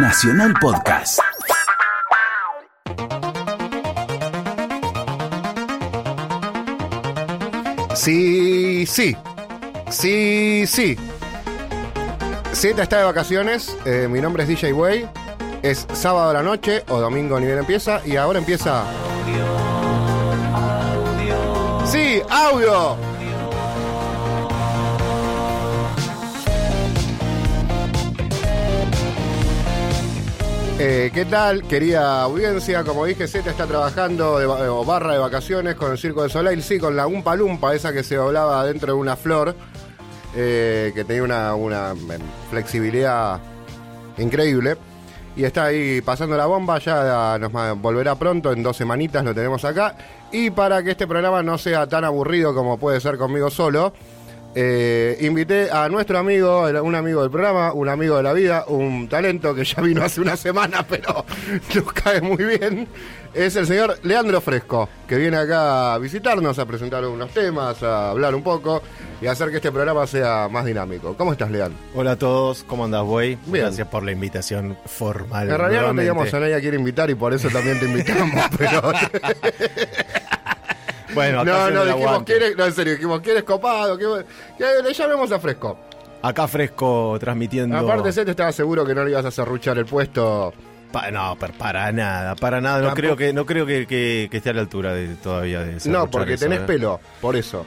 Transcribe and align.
Nacional 0.00 0.54
Podcast. 0.60 1.18
Sí, 7.94 8.86
sí. 8.86 9.16
Sí, 9.90 10.64
sí. 10.66 10.96
Z 12.52 12.82
está 12.82 12.98
de 12.98 13.04
vacaciones. 13.04 13.76
eh, 13.84 14.08
mi 14.10 14.20
nombre 14.20 14.42
es 14.44 14.48
DJ 14.48 14.72
Way. 14.72 15.08
Es 15.62 15.86
sábado 15.92 16.30
a 16.30 16.32
la 16.32 16.42
noche 16.42 16.84
o 16.88 17.00
domingo 17.00 17.38
ni 17.40 17.46
bien 17.46 17.58
empieza. 17.58 18.00
Y 18.06 18.16
ahora 18.16 18.38
empieza. 18.38 18.84
Sí, 21.86 22.22
audio. 22.30 22.96
Eh, 30.80 31.10
¿Qué 31.12 31.24
tal, 31.24 31.64
querida 31.64 32.22
audiencia? 32.22 32.84
Como 32.84 33.04
dije, 33.04 33.26
Z 33.26 33.50
está 33.50 33.66
trabajando 33.66 34.34
o 34.36 34.84
barra 34.84 35.14
de 35.14 35.18
vacaciones 35.18 35.74
con 35.74 35.90
el 35.90 35.98
Circo 35.98 36.22
de 36.22 36.28
Soleil, 36.28 36.62
sí, 36.62 36.78
con 36.78 36.94
la 36.94 37.08
Umpa 37.08 37.34
Lumpa, 37.34 37.74
esa 37.74 37.92
que 37.92 38.04
se 38.04 38.14
doblaba 38.14 38.64
dentro 38.64 38.92
de 38.92 38.98
una 39.00 39.16
flor, 39.16 39.56
eh, 40.36 40.92
que 40.94 41.02
tenía 41.02 41.52
una, 41.54 41.96
flexibilidad 42.48 43.40
increíble. 44.18 44.76
Y 45.34 45.42
está 45.42 45.64
ahí 45.64 46.00
pasando 46.00 46.36
la 46.36 46.46
bomba, 46.46 46.78
ya 46.78 47.38
nos 47.40 47.50
volverá 47.80 48.14
pronto, 48.14 48.52
en 48.52 48.62
dos 48.62 48.76
semanitas 48.76 49.24
lo 49.24 49.34
tenemos 49.34 49.64
acá. 49.64 49.96
Y 50.30 50.50
para 50.50 50.84
que 50.84 50.92
este 50.92 51.08
programa 51.08 51.42
no 51.42 51.58
sea 51.58 51.88
tan 51.88 52.04
aburrido 52.04 52.54
como 52.54 52.78
puede 52.78 53.00
ser 53.00 53.18
conmigo 53.18 53.50
solo, 53.50 53.92
eh, 54.60 55.16
invité 55.20 55.70
a 55.70 55.88
nuestro 55.88 56.18
amigo, 56.18 56.66
un 56.82 56.94
amigo 56.96 57.22
del 57.22 57.30
programa, 57.30 57.72
un 57.72 57.88
amigo 57.88 58.16
de 58.16 58.24
la 58.24 58.32
vida, 58.32 58.64
un 58.66 59.08
talento 59.08 59.54
que 59.54 59.62
ya 59.64 59.80
vino 59.80 60.02
hace 60.02 60.20
una 60.20 60.36
semana, 60.36 60.84
pero 60.88 61.24
nos 61.72 61.92
cae 61.92 62.20
muy 62.20 62.42
bien. 62.42 62.88
Es 63.34 63.54
el 63.54 63.68
señor 63.68 64.00
Leandro 64.02 64.40
Fresco, 64.40 64.88
que 65.06 65.14
viene 65.14 65.36
acá 65.36 65.94
a 65.94 65.98
visitarnos, 65.98 66.58
a 66.58 66.66
presentar 66.66 67.04
unos 67.04 67.30
temas, 67.30 67.80
a 67.84 68.10
hablar 68.10 68.34
un 68.34 68.42
poco 68.42 68.82
y 69.20 69.28
a 69.28 69.32
hacer 69.32 69.50
que 69.50 69.58
este 69.58 69.70
programa 69.70 70.08
sea 70.08 70.48
más 70.50 70.64
dinámico. 70.64 71.16
¿Cómo 71.16 71.30
estás, 71.30 71.52
Leandro? 71.52 71.78
Hola 71.94 72.12
a 72.12 72.16
todos, 72.16 72.64
¿cómo 72.64 72.84
andas, 72.84 73.04
güey? 73.04 73.38
Bien. 73.46 73.66
Gracias 73.66 73.86
por 73.86 74.02
la 74.02 74.10
invitación 74.10 74.76
formal. 74.86 75.50
En 75.50 75.56
realidad 75.56 75.82
no 75.82 75.92
nuevamente. 75.92 76.10
teníamos 76.10 76.34
a 76.34 76.40
nadie 76.40 76.54
a 76.56 76.60
quien 76.60 76.74
invitar 76.74 77.08
y 77.10 77.14
por 77.14 77.32
eso 77.32 77.48
también 77.48 77.78
te 77.78 77.84
invitamos, 77.84 78.44
pero... 78.58 78.82
Bueno, 81.18 81.40
acá 81.40 81.70
No, 81.70 81.70
no, 81.70 81.84
dijimos. 81.84 82.22
¿quién 82.24 82.42
es? 82.42 82.56
No, 82.56 82.64
en 82.66 82.72
serio, 82.72 82.92
dijimos, 82.94 83.20
¿quién 83.20 83.36
es 83.36 83.42
copado? 83.44 83.96
¿Quién- 83.98 84.24
que 84.56 84.82
le 84.82 84.92
llamemos 84.94 85.30
a 85.32 85.38
Fresco. 85.38 85.78
Acá 86.20 86.48
fresco 86.48 87.16
transmitiendo. 87.20 87.76
Aparte, 87.76 88.10
Seth 88.12 88.28
estaba 88.28 88.50
seguro 88.50 88.84
que 88.84 88.92
no 88.94 89.04
le 89.04 89.10
ibas 89.12 89.24
a 89.24 89.28
hacer 89.28 89.44
ruchar 89.46 89.78
el 89.78 89.86
puesto. 89.86 90.52
Pa- 90.90 91.10
no, 91.12 91.36
para 91.36 91.92
nada, 91.92 92.34
para 92.34 92.60
nada. 92.60 92.78
No 92.78 92.84
Tampoco- 92.88 92.96
creo 92.96 93.16
que 93.16 93.32
no 93.32 93.46
creo 93.46 93.66
que, 93.66 93.86
que- 93.86 94.28
que 94.30 94.36
esté 94.38 94.50
a 94.50 94.54
la 94.54 94.62
altura 94.62 94.94
de, 94.94 95.14
todavía 95.16 95.60
de 95.60 95.78
No, 95.88 96.10
porque 96.10 96.34
eso, 96.34 96.44
tenés 96.46 96.60
eh. 96.60 96.64
pelo, 96.66 96.98
por 97.20 97.36
eso. 97.36 97.64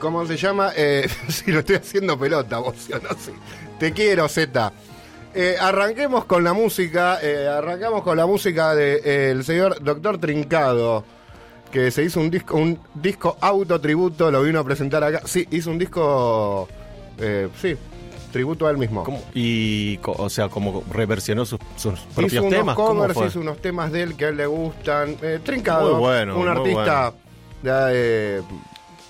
¿Cómo 0.00 0.26
se 0.26 0.36
llama? 0.36 0.72
Eh, 0.76 1.08
si 1.28 1.50
lo 1.50 1.60
estoy 1.60 1.76
haciendo 1.76 2.18
pelota, 2.18 2.58
vos, 2.58 2.88
yo 2.88 2.98
no 2.98 3.08
sé. 3.18 3.32
Te 3.78 3.92
quiero, 3.92 4.28
Z. 4.28 4.72
Eh, 5.34 5.56
arranquemos 5.60 6.24
con 6.26 6.42
la 6.44 6.52
música. 6.52 7.20
eh, 7.22 7.48
arrancamos 7.48 8.02
con 8.02 8.16
la 8.16 8.26
música 8.26 8.74
del 8.74 9.44
señor 9.44 9.82
Doctor 9.82 10.18
Trincado. 10.18 11.04
Que 11.72 11.90
se 11.90 12.02
hizo 12.02 12.20
un 12.20 12.30
disco, 12.30 12.56
un 12.56 12.78
disco 12.94 13.36
autotributo, 13.40 14.30
lo 14.30 14.42
vino 14.42 14.58
a 14.60 14.64
presentar 14.64 15.04
acá. 15.04 15.22
Sí, 15.24 15.46
hizo 15.50 15.70
un 15.70 15.78
disco. 15.78 16.68
eh, 17.18 17.48
sí, 17.60 17.76
tributo 18.32 18.66
a 18.66 18.70
él 18.70 18.78
mismo. 18.78 19.04
¿Cómo? 19.04 19.22
Y, 19.34 19.98
o 20.02 20.30
sea, 20.30 20.48
como 20.48 20.82
reversionó 20.92 21.44
sus, 21.44 21.58
sus 21.76 21.98
propios 22.00 22.32
hizo 22.44 22.48
temas. 22.48 22.74
¿Cómo 22.76 23.00
covers, 23.00 23.14
fue? 23.14 23.26
hizo 23.26 23.40
unos 23.40 23.58
temas 23.60 23.92
de 23.92 24.02
él 24.02 24.16
que 24.16 24.26
a 24.26 24.28
él 24.28 24.36
le 24.36 24.46
gustan. 24.46 25.16
Eh, 25.22 25.40
Trincado, 25.42 25.92
Muy 25.92 26.00
bueno, 26.00 26.36
un 26.38 26.40
muy 26.40 26.48
artista 26.48 27.12
eh, 27.64 28.42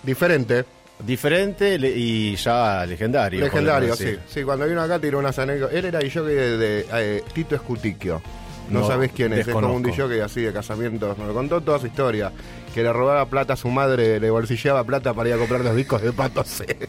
diferente, 0.02 0.64
Diferente 1.04 1.76
y 1.76 2.34
ya 2.34 2.84
legendario. 2.84 3.40
legendario, 3.44 3.94
sí. 3.94 4.16
Sí, 4.26 4.42
cuando 4.42 4.66
vino 4.66 4.82
acá 4.82 4.98
tiró 4.98 5.20
unas 5.20 5.38
anécdotas. 5.38 5.76
Él 5.76 5.84
era 5.84 6.00
DJ 6.00 6.22
de, 6.22 6.58
de, 6.58 6.86
eh, 6.92 7.22
Tito 7.32 7.54
Escutiquio. 7.54 8.20
No, 8.68 8.80
No, 8.80 8.86
sabés 8.86 9.12
quién 9.12 9.32
es, 9.32 9.46
es 9.46 9.52
como 9.52 9.72
un. 9.72 9.82
DJ 9.82 10.22
así 10.22 10.42
de 10.42 10.52
casamientos. 10.52 11.16
Me 11.18 11.26
lo 11.26 11.34
contó 11.34 11.60
toda 11.60 11.78
su 11.78 11.86
historia. 11.86 12.32
Que 12.74 12.82
le 12.82 12.92
robaba 12.92 13.24
plata 13.26 13.54
a 13.54 13.56
su 13.56 13.68
madre, 13.68 14.20
le 14.20 14.30
bolsilleaba 14.30 14.84
plata 14.84 15.14
para 15.14 15.30
ir 15.30 15.34
a 15.34 15.38
comprar 15.38 15.62
los 15.62 15.74
discos 15.74 16.02
de 16.02 16.12
Pato 16.12 16.44
C. 16.44 16.66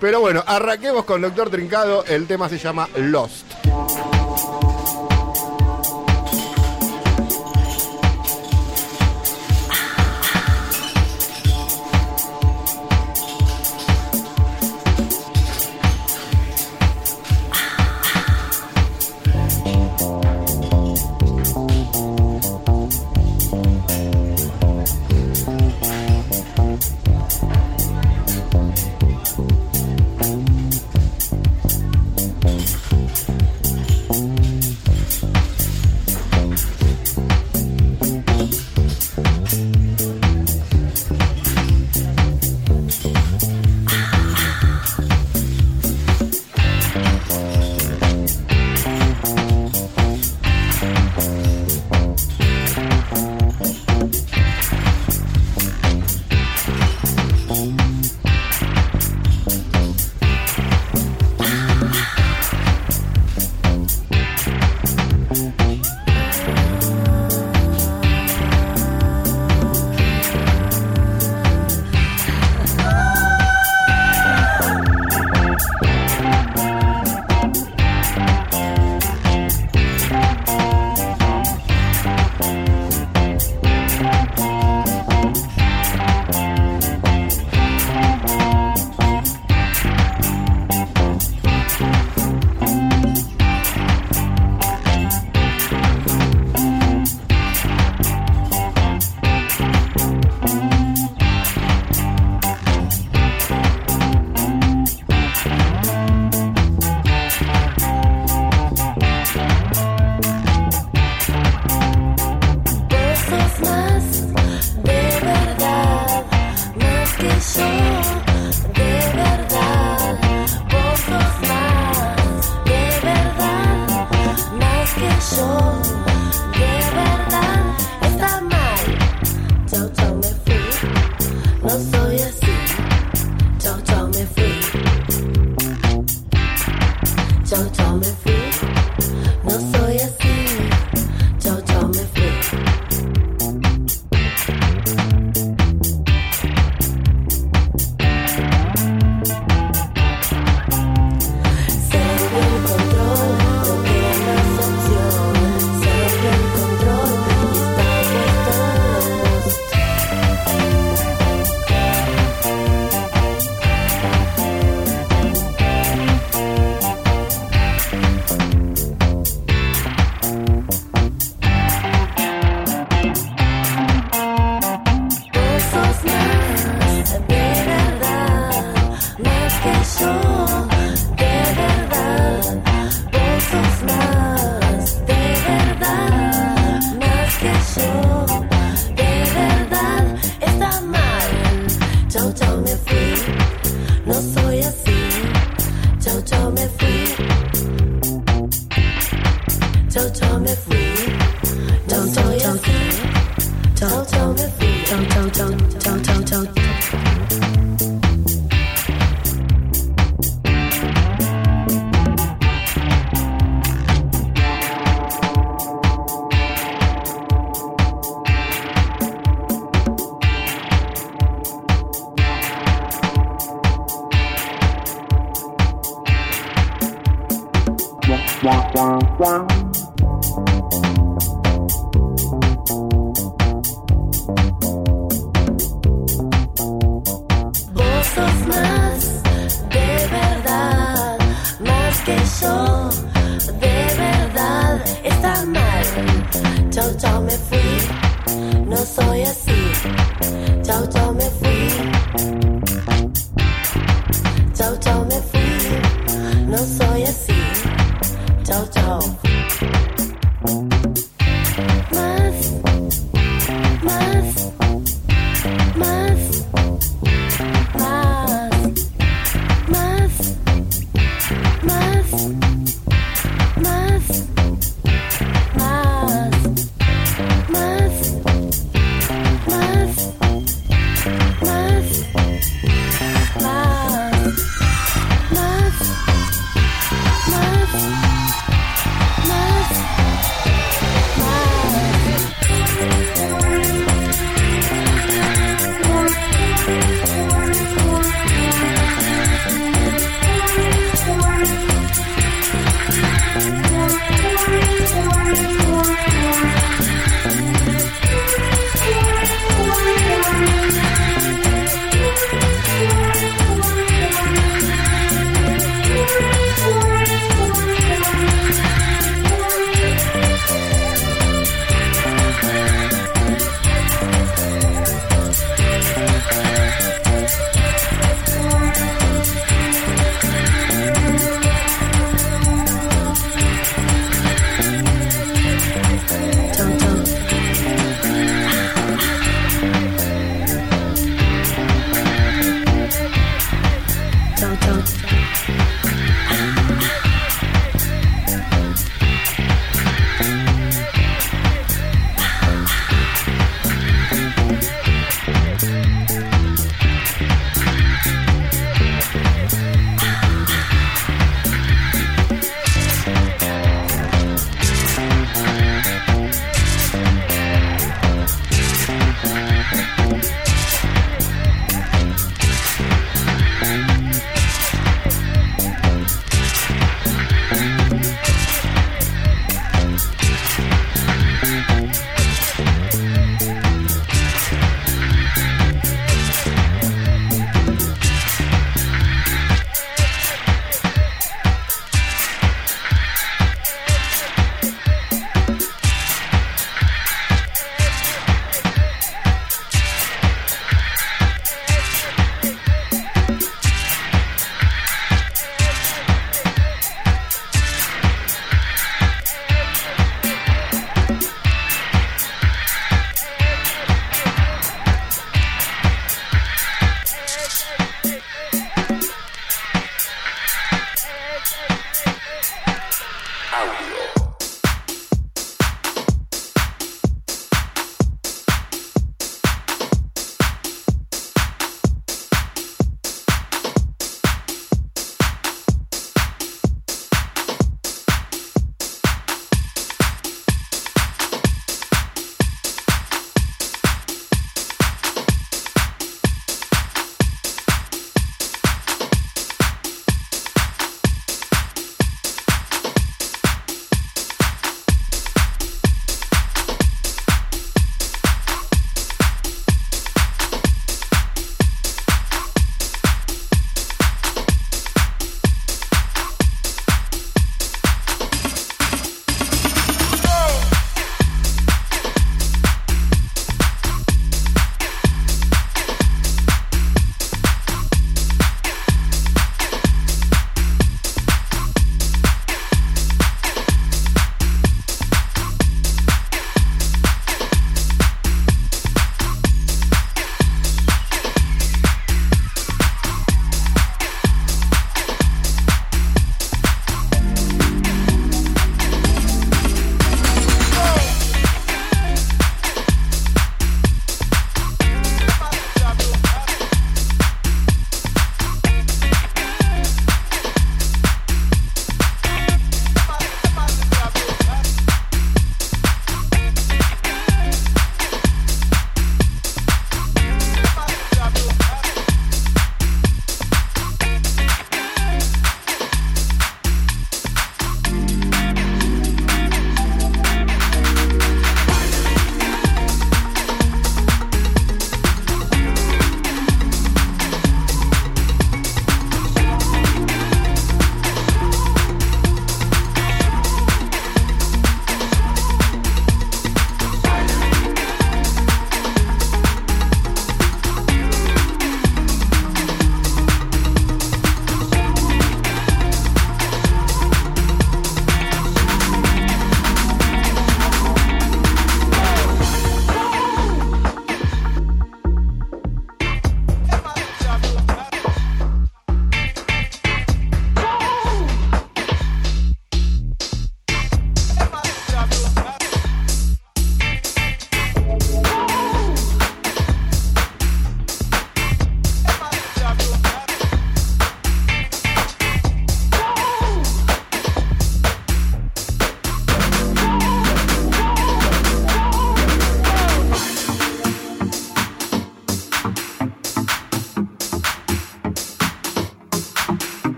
Pero 0.00 0.20
bueno, 0.20 0.44
arranquemos 0.46 1.04
con 1.04 1.20
Doctor 1.22 1.50
Trincado. 1.50 2.04
El 2.06 2.26
tema 2.26 2.48
se 2.48 2.58
llama 2.58 2.88
Lost. 2.96 3.46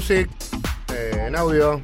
Music 0.00 0.30
eh, 0.94 1.26
en 1.26 1.36
audio. 1.36 1.78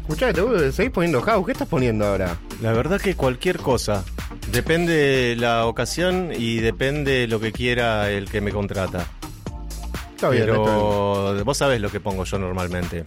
Escuchá, 0.00 0.32
te 0.32 0.72
seguís 0.72 0.90
poniendo 0.90 1.22
house. 1.22 1.46
¿Qué 1.46 1.52
estás 1.52 1.68
poniendo 1.68 2.04
ahora? 2.04 2.36
La 2.60 2.72
verdad 2.72 3.00
que 3.00 3.14
cualquier 3.14 3.58
cosa. 3.58 4.04
Depende 4.50 4.92
de 4.92 5.36
la 5.36 5.66
ocasión 5.66 6.32
y 6.36 6.56
depende 6.56 7.28
lo 7.28 7.38
que 7.38 7.52
quiera 7.52 8.10
el 8.10 8.28
que 8.28 8.40
me 8.40 8.50
contrata. 8.50 9.06
Está 10.16 10.30
bien, 10.30 10.42
está 10.42 10.54
bien. 10.54 10.64
Pero 10.64 11.44
vos 11.44 11.56
sabés 11.56 11.80
lo 11.80 11.88
que 11.88 12.00
pongo 12.00 12.24
yo 12.24 12.36
normalmente. 12.38 13.04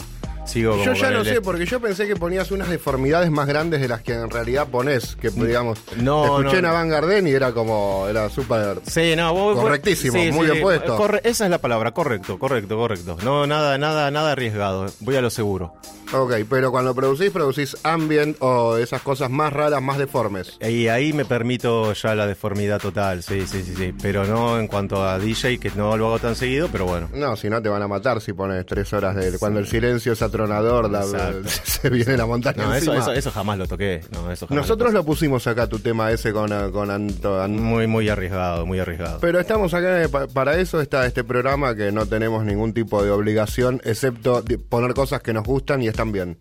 Sigo 0.56 0.72
como 0.72 0.86
Yo 0.86 0.94
ya 0.94 1.12
no 1.12 1.20
el- 1.20 1.26
sé, 1.26 1.42
porque 1.42 1.66
yo 1.66 1.82
pensé 1.82 2.08
que 2.08 2.16
ponías 2.16 2.50
unas 2.50 2.70
deformidades 2.70 3.30
más 3.30 3.46
grandes 3.46 3.82
de 3.82 3.90
las 3.90 4.02
que 4.02 4.14
en 4.14 4.30
realidad 4.30 4.68
pones. 4.70 5.18
Que 5.18 5.30
digamos, 5.30 5.80
No, 5.98 6.24
escuché 6.40 6.62
no, 6.62 6.70
en. 6.70 6.74
Avant 6.74 6.90
Garden 6.92 7.28
y 7.28 7.32
era 7.32 7.52
como, 7.52 8.06
era 8.10 8.30
súper. 8.30 8.80
Sí, 8.88 9.16
no, 9.18 9.34
vos, 9.34 9.60
Correctísimo, 9.60 10.18
muy 10.32 10.46
bien 10.48 10.62
puesto. 10.62 10.96
corre- 10.96 11.20
esa 11.26 11.44
es 11.44 11.52
la 11.52 11.58
palabra, 11.58 11.92
correcto, 11.92 12.40
correcto, 12.40 12.78
correcto. 12.78 13.18
No, 13.22 13.46
nada, 13.46 13.78
nada, 13.78 14.10
nada 14.12 14.32
arriesgado. 14.32 14.86
Voy 15.02 15.18
a 15.18 15.22
lo 15.22 15.30
seguro. 15.30 15.74
Ok, 16.14 16.34
pero 16.50 16.72
cuando 16.72 16.94
producís, 16.96 17.32
producís 17.32 17.76
ambient 17.84 18.38
o 18.40 18.78
esas 18.78 19.02
cosas 19.02 19.30
más 19.32 19.52
raras, 19.52 19.82
más 19.82 19.98
deformes. 19.98 20.56
Y 20.62 20.88
ahí 20.88 21.12
me 21.14 21.26
permito 21.26 21.92
ya 21.94 22.14
la 22.16 22.28
deformidad 22.28 22.80
total, 22.80 23.24
sí, 23.24 23.46
sí, 23.48 23.64
sí, 23.64 23.74
sí. 23.76 23.94
Pero 24.02 24.24
no 24.26 24.60
en 24.60 24.68
cuanto 24.68 25.04
a 25.04 25.18
DJ, 25.20 25.58
que 25.60 25.72
no 25.76 25.98
lo 25.98 26.06
hago 26.08 26.20
tan 26.20 26.36
seguido, 26.36 26.70
pero 26.72 26.86
bueno. 26.86 27.10
No, 27.14 27.36
si 27.36 27.50
no 27.50 27.60
te 27.62 27.70
van 27.70 27.82
a 27.82 27.88
matar 27.88 28.22
si 28.22 28.32
pones 28.34 28.66
tres 28.68 28.94
horas 28.94 29.16
de. 29.16 29.38
Cuando 29.40 29.60
el 29.60 29.68
silencio 29.68 30.14
es 30.14 30.22
atronador, 30.22 30.45
la- 30.52 31.50
se 31.64 31.90
viene 31.90 32.18
la 32.18 32.26
montaña. 32.26 32.64
No, 32.64 32.74
eso, 32.76 32.92
encima. 32.94 32.98
eso, 32.98 33.14
eso 33.14 33.32
jamás 33.32 33.58
lo 33.58 33.68
toqué. 33.68 34.02
No, 34.12 34.32
eso 34.32 34.48
jamás 34.48 34.64
Nosotros 34.64 34.92
lo 34.94 35.00
lo 35.00 35.06
pusimos 35.06 35.46
acá, 35.48 35.68
tu 35.68 35.80
tema 35.80 36.12
ese 36.12 36.32
con, 36.34 36.50
con 36.72 36.90
Anto. 36.92 37.48
Muy, 37.50 37.88
muy 37.88 38.10
arriesgado, 38.10 38.66
muy 38.66 38.80
arriesgado. 38.80 39.20
Pero 39.20 39.40
estamos 39.40 39.74
acá, 39.74 40.04
eh, 40.04 40.10
pa- 40.10 40.28
para 40.28 40.58
eso 40.58 40.80
está 40.82 41.06
este 41.06 41.24
programa 41.24 41.76
que 41.76 41.92
no 41.92 42.06
tenemos 42.06 42.44
ningún 42.46 42.74
tipo 42.74 43.04
de 43.04 43.12
obligación, 43.12 43.82
excepto 43.84 44.44
poner 44.70 44.94
cosas 44.94 45.22
que 45.22 45.34
nos 45.34 45.44
gustan 45.44 45.82
y 45.82 45.88
están 45.88 46.12
bien. 46.12 46.38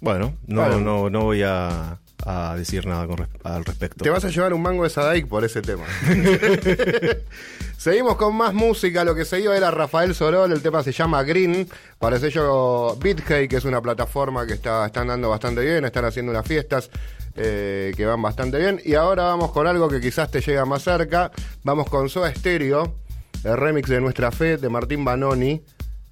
Bueno, 0.00 0.34
no, 0.46 0.62
Claro. 0.64 0.80
no, 0.80 1.10
no 1.10 1.22
voy 1.24 1.42
a, 1.42 1.98
a 2.24 2.56
decir 2.56 2.86
nada 2.86 3.06
con 3.06 3.28
al 3.44 3.64
respecto. 3.64 4.02
Te 4.02 4.10
vas 4.10 4.24
a 4.24 4.28
llevar 4.28 4.52
un 4.54 4.62
mango 4.62 4.84
de 4.84 4.90
Sadaik 4.90 5.28
por 5.28 5.44
ese 5.44 5.62
tema. 5.62 5.84
Seguimos 7.78 8.16
con 8.16 8.34
más 8.34 8.54
música. 8.54 9.04
Lo 9.04 9.14
que 9.14 9.24
se 9.24 9.40
iba 9.40 9.56
era 9.56 9.70
Rafael 9.70 10.14
Sorol. 10.14 10.50
El 10.52 10.62
tema 10.62 10.82
se 10.82 10.92
llama 10.92 11.22
Green. 11.22 11.68
Para 11.98 12.16
el 12.16 12.22
sello 12.22 12.98
que 13.00 13.48
es 13.50 13.64
una 13.64 13.80
plataforma 13.80 14.46
que 14.46 14.54
está, 14.54 14.86
están 14.86 15.08
dando 15.08 15.28
bastante 15.28 15.60
bien. 15.62 15.84
Están 15.84 16.04
haciendo 16.04 16.32
unas 16.32 16.46
fiestas 16.46 16.90
eh, 17.36 17.92
que 17.96 18.06
van 18.06 18.22
bastante 18.22 18.58
bien. 18.58 18.80
Y 18.84 18.94
ahora 18.94 19.24
vamos 19.24 19.52
con 19.52 19.66
algo 19.66 19.88
que 19.88 20.00
quizás 20.00 20.30
te 20.30 20.40
llega 20.40 20.64
más 20.64 20.82
cerca. 20.82 21.30
Vamos 21.64 21.88
con 21.88 22.08
Soda 22.08 22.34
Stereo. 22.34 22.94
El 23.44 23.56
remix 23.56 23.88
de 23.88 24.00
Nuestra 24.00 24.32
Fe 24.32 24.56
de 24.56 24.68
Martín 24.68 25.04
Banoni. 25.04 25.62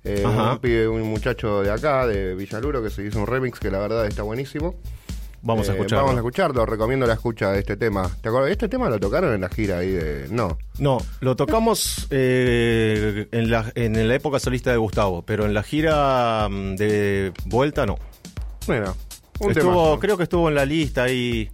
Eh, 0.04 0.22
un, 0.22 1.00
un 1.00 1.02
muchacho 1.08 1.62
de 1.62 1.70
acá, 1.70 2.06
de 2.06 2.34
Villaluro, 2.34 2.82
que 2.82 2.90
se 2.90 3.02
hizo 3.02 3.18
un 3.18 3.26
remix 3.26 3.58
que 3.58 3.70
la 3.70 3.78
verdad 3.78 4.06
está 4.06 4.22
buenísimo. 4.22 4.76
Vamos 5.44 5.68
a 5.68 5.72
Eh, 5.72 5.74
escucharlo. 5.74 6.04
Vamos 6.04 6.16
a 6.16 6.18
escucharlo, 6.20 6.66
recomiendo 6.66 7.06
la 7.06 7.12
escucha 7.14 7.52
de 7.52 7.60
este 7.60 7.76
tema. 7.76 8.10
¿Te 8.22 8.28
acuerdas? 8.30 8.50
Este 8.50 8.68
tema 8.68 8.88
lo 8.88 8.98
tocaron 8.98 9.34
en 9.34 9.42
la 9.42 9.48
gira 9.50 9.78
ahí 9.78 9.90
de. 9.90 10.26
No. 10.30 10.56
No, 10.78 10.98
lo 11.20 11.36
tocamos 11.36 12.06
eh, 12.10 13.28
en, 13.30 13.50
la, 13.50 13.70
en 13.74 14.08
la 14.08 14.14
época 14.14 14.38
solista 14.40 14.70
de 14.70 14.78
Gustavo, 14.78 15.22
pero 15.22 15.44
en 15.44 15.52
la 15.54 15.62
gira 15.62 16.48
mm, 16.50 16.76
de 16.76 17.32
vuelta 17.44 17.84
no. 17.86 17.96
Bueno, 18.66 18.96
un 19.40 19.50
Estuvo, 19.50 19.98
creo 20.00 20.16
que 20.16 20.22
estuvo 20.22 20.48
en 20.48 20.54
la 20.54 20.64
lista 20.64 21.02
ahí, 21.04 21.50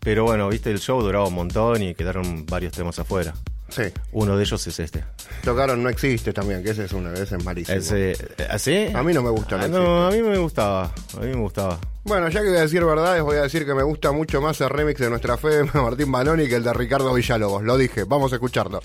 pero 0.00 0.24
bueno, 0.24 0.48
viste, 0.50 0.70
el 0.70 0.78
show 0.80 1.00
duraba 1.00 1.26
un 1.26 1.34
montón 1.34 1.82
y 1.82 1.94
quedaron 1.94 2.44
varios 2.44 2.74
temas 2.74 2.98
afuera. 2.98 3.32
Sí. 3.68 3.82
Uno 4.12 4.36
de 4.36 4.44
ellos 4.44 4.66
es 4.66 4.78
este. 4.80 5.04
Tocaron 5.42 5.82
No 5.82 5.88
Existe 5.88 6.32
también, 6.32 6.62
que 6.62 6.70
ese 6.70 6.84
es 6.84 6.92
uno, 6.92 7.12
ese 7.12 7.36
es 7.36 7.44
malísimo. 7.44 7.76
Ese, 7.76 8.16
¿Así? 8.48 8.86
A 8.94 9.02
mí 9.02 9.12
no 9.12 9.22
me 9.22 9.30
gusta, 9.30 9.60
Ah, 9.60 9.68
no 9.68 9.80
no, 9.82 10.06
a 10.06 10.10
mí 10.10 10.22
me 10.22 10.38
gustaba. 10.38 10.84
A 11.16 11.20
mí 11.20 11.26
me 11.28 11.36
gustaba. 11.36 11.78
Bueno, 12.04 12.28
ya 12.28 12.40
que 12.40 12.48
voy 12.48 12.58
a 12.58 12.60
decir 12.62 12.84
verdades, 12.84 13.22
voy 13.22 13.36
a 13.36 13.42
decir 13.42 13.66
que 13.66 13.74
me 13.74 13.82
gusta 13.82 14.12
mucho 14.12 14.40
más 14.40 14.60
el 14.60 14.70
remix 14.70 15.00
de 15.00 15.10
Nuestra 15.10 15.36
Fe 15.36 15.48
de 15.48 15.64
Martín 15.74 16.12
Banoni 16.12 16.48
que 16.48 16.56
el 16.56 16.62
de 16.64 16.72
Ricardo 16.72 17.12
Villalobos. 17.12 17.64
Lo 17.64 17.76
dije, 17.76 18.04
vamos 18.04 18.32
a 18.32 18.36
escucharlo. 18.36 18.80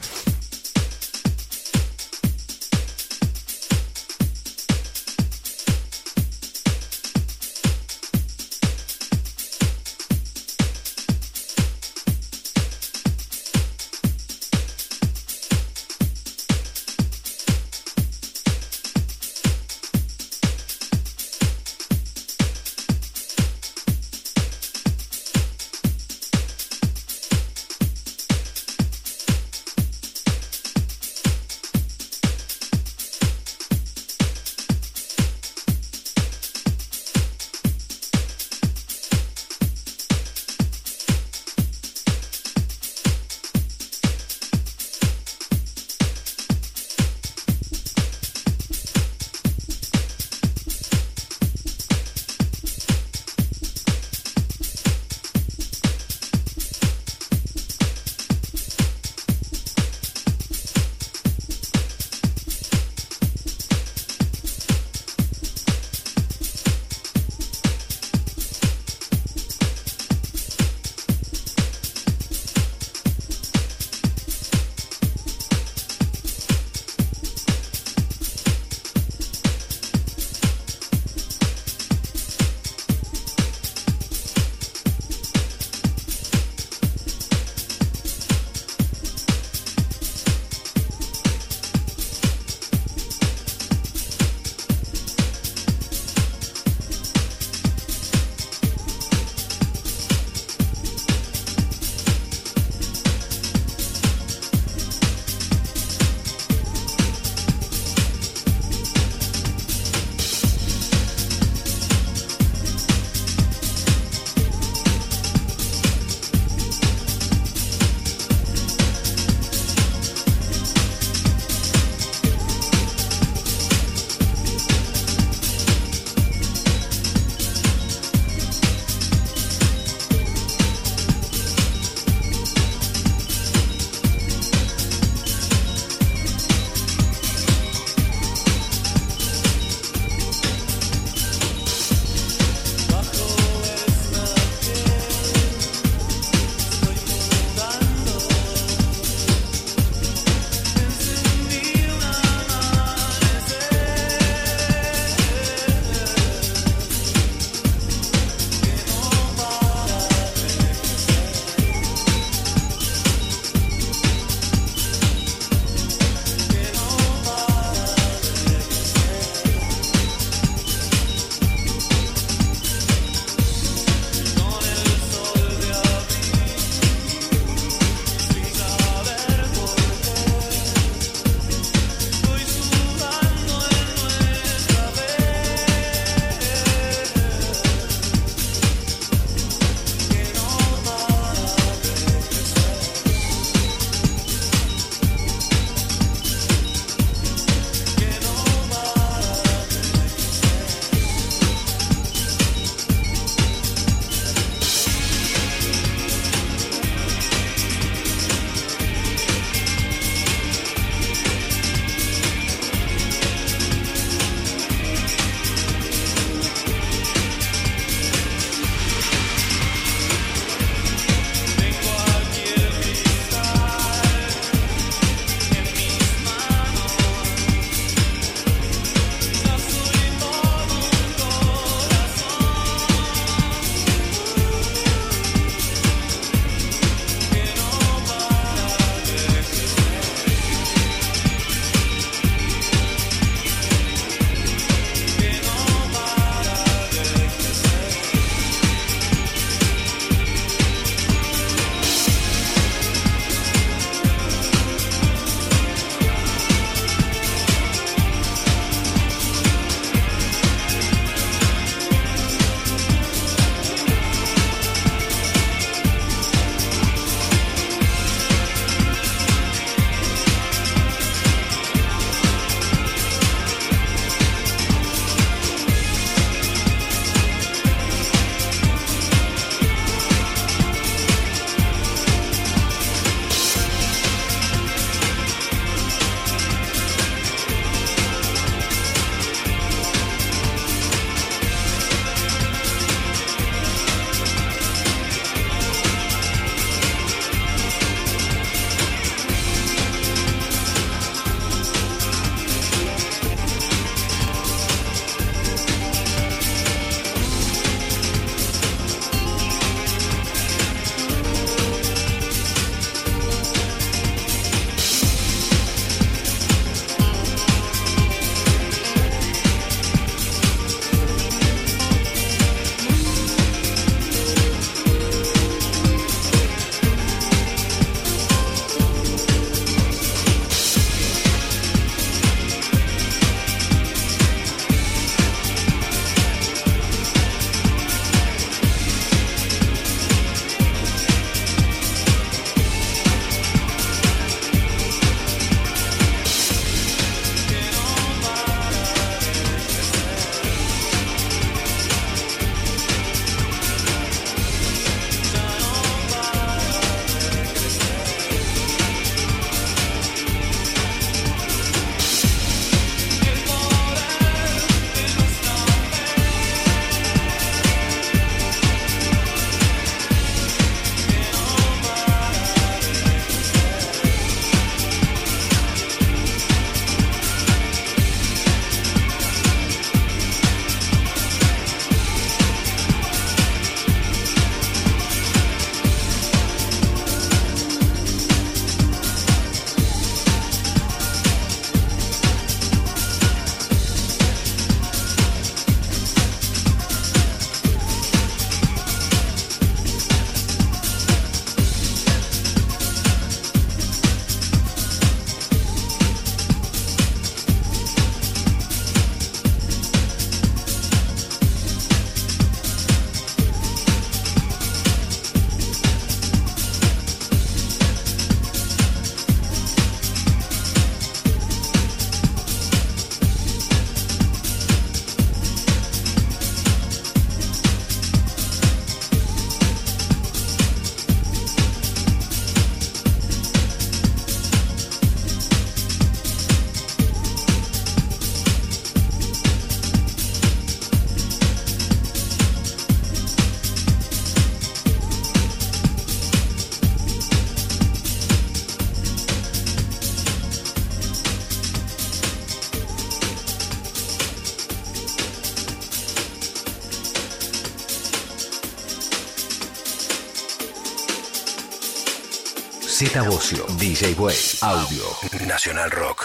Bocio, 463.19 463.65
DJ 463.77 464.15
Way, 464.17 464.35
Audio, 464.61 465.03
Nacional 465.45 465.89
Rock. 465.91 466.20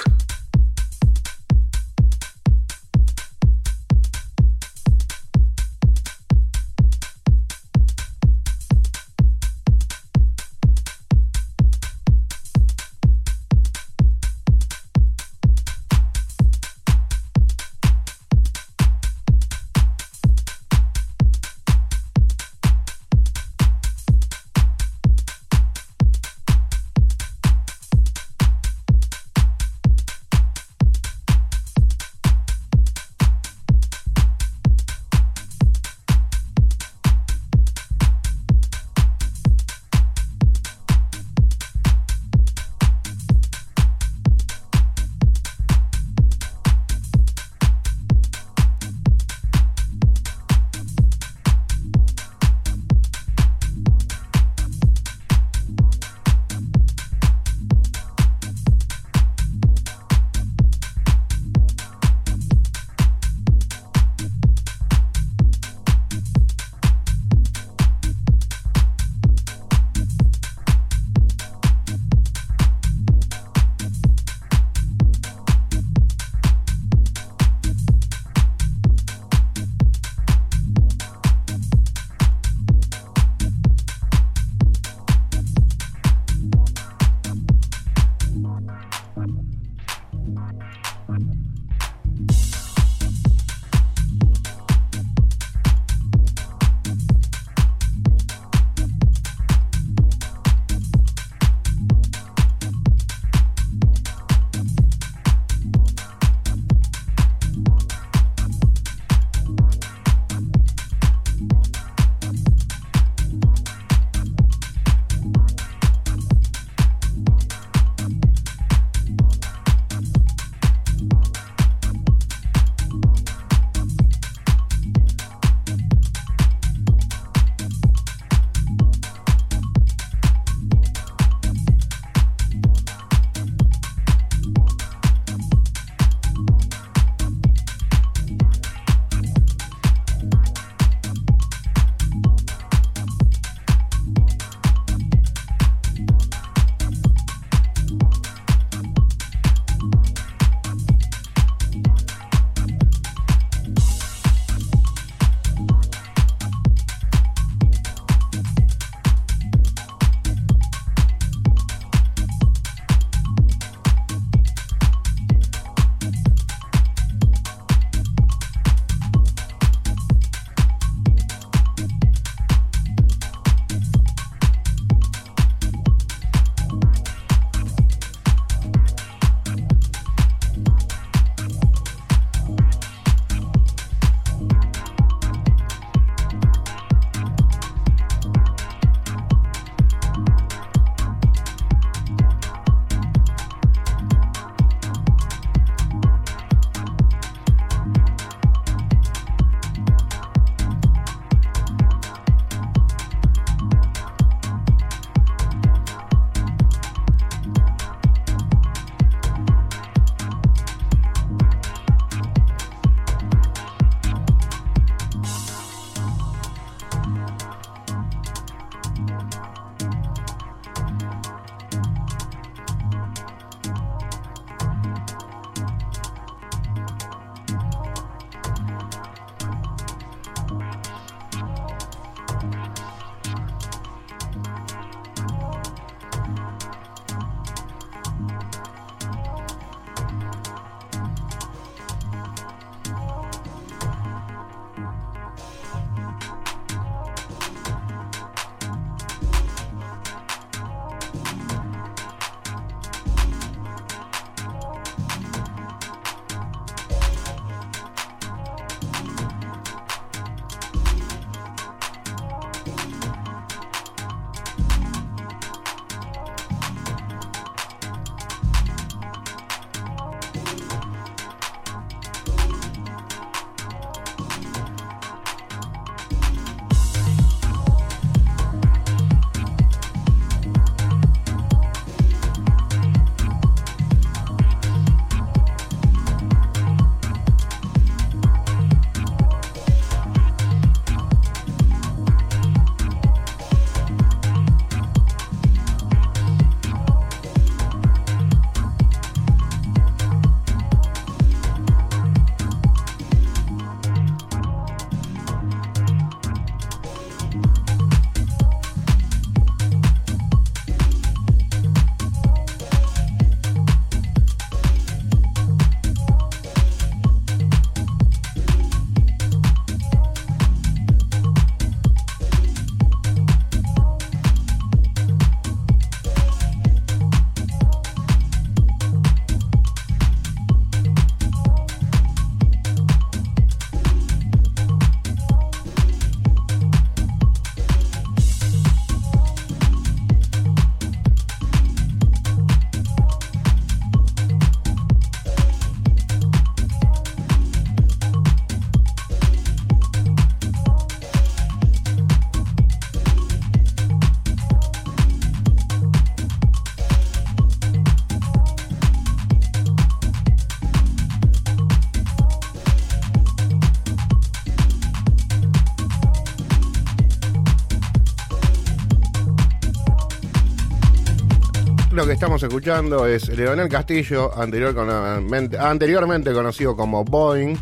Que 372.06 372.12
estamos 372.12 372.42
escuchando 372.42 373.06
es 373.06 373.28
Leonel 373.28 373.68
Castillo, 373.68 374.30
anteriormente, 374.38 375.58
anteriormente 375.58 376.32
conocido 376.32 376.76
como 376.76 377.04
Boeing. 377.04 377.56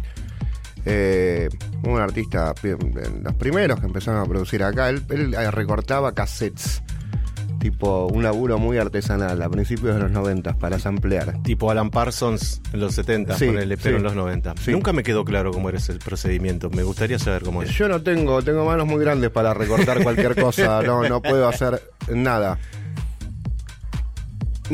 Eh, 0.84 1.48
un 1.84 1.98
artista 1.98 2.52
los 3.22 3.34
primeros 3.34 3.80
que 3.80 3.86
empezaron 3.86 4.20
a 4.20 4.26
producir 4.26 4.62
acá. 4.62 4.90
Él, 4.90 5.04
él 5.08 5.52
recortaba 5.52 6.12
cassettes 6.12 6.82
tipo 7.64 8.08
un 8.08 8.22
laburo 8.22 8.58
muy 8.58 8.76
artesanal 8.76 9.40
a 9.40 9.48
principios 9.48 9.94
de 9.94 10.02
los 10.02 10.10
90 10.10 10.58
para 10.58 10.78
samplear. 10.78 11.42
Tipo 11.42 11.70
Alan 11.70 11.88
Parsons 11.88 12.60
en 12.74 12.80
los 12.80 12.94
70, 12.94 13.38
Sí, 13.38 13.46
ponele, 13.46 13.78
pero 13.78 13.92
sí. 13.92 13.96
en 13.96 14.02
los 14.02 14.14
90. 14.14 14.54
Sí. 14.62 14.70
Nunca 14.72 14.92
me 14.92 15.02
quedó 15.02 15.24
claro 15.24 15.50
cómo 15.50 15.70
era 15.70 15.78
ese 15.78 15.94
procedimiento. 15.94 16.68
Me 16.68 16.82
gustaría 16.82 17.18
saber 17.18 17.42
cómo 17.42 17.62
es. 17.62 17.70
Yo 17.70 17.88
no 17.88 18.02
tengo, 18.02 18.42
tengo 18.42 18.66
manos 18.66 18.86
muy 18.86 19.02
grandes 19.02 19.30
para 19.30 19.54
recortar 19.54 20.02
cualquier 20.02 20.38
cosa, 20.38 20.82
no, 20.82 21.08
no 21.08 21.22
puedo 21.22 21.48
hacer 21.48 21.82
nada. 22.12 22.58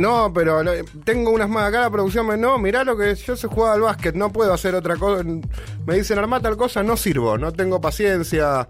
No, 0.01 0.33
pero 0.33 0.63
tengo 1.05 1.31
unas 1.31 1.49
más 1.49 1.69
acá 1.69 1.81
la 1.83 1.91
producción 1.91 2.27
me 2.27 2.37
no, 2.37 2.59
mirá 2.59 2.85
lo 2.85 2.97
que 2.97 3.15
yo 3.15 3.37
sé 3.37 3.47
jugar 3.49 3.75
al 3.75 3.81
básquet, 3.83 4.15
no 4.15 4.33
puedo 4.33 4.53
hacer 4.53 4.75
otra 4.75 4.97
cosa. 4.97 5.25
Me 5.87 5.95
dicen 5.97 6.19
armá 6.19 6.41
tal 6.41 6.57
cosa, 6.57 6.83
no 6.83 6.97
sirvo, 6.97 7.37
no 7.39 7.53
tengo 7.53 7.81
paciencia. 7.81 8.69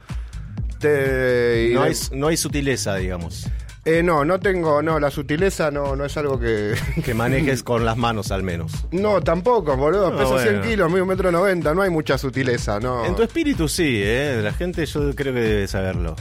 Te- 0.79 1.71
No 1.75 1.83
hay, 1.83 1.93
no 2.13 2.29
hay 2.29 2.37
sutileza, 2.37 2.97
digamos. 2.97 3.47
eh, 3.85 4.03
no, 4.03 4.25
no 4.25 4.41
tengo, 4.41 4.83
no, 4.83 4.99
la 4.99 5.11
sutileza 5.11 5.71
no, 5.71 5.95
no 5.97 6.05
es 6.05 6.17
algo 6.17 6.39
que. 6.41 6.75
Que 7.05 7.15
manejes 7.15 7.63
con 7.63 7.85
las 7.85 7.97
manos 7.97 8.31
al 8.31 8.43
menos. 8.43 8.73
No, 8.91 9.21
tampoco, 9.21 9.77
boludo. 9.77 10.11
No, 10.11 10.17
Peso 10.19 10.39
100 10.39 10.55
bueno. 10.57 10.69
kilos, 10.71 10.91
mido 10.91 11.03
un 11.05 11.09
metro 11.09 11.31
noventa, 11.31 11.75
no 11.75 11.83
hay 11.83 11.91
mucha 11.91 12.17
sutileza, 12.19 12.81
no. 12.81 13.05
En 13.05 13.15
tu 13.15 13.23
espíritu 13.23 13.69
sí, 13.69 14.01
¿eh? 14.03 14.41
La 14.43 14.53
gente 14.53 14.87
yo 14.87 15.15
creo 15.15 15.35
que 15.35 15.41
debe 15.41 15.69
saberlo. 15.69 16.17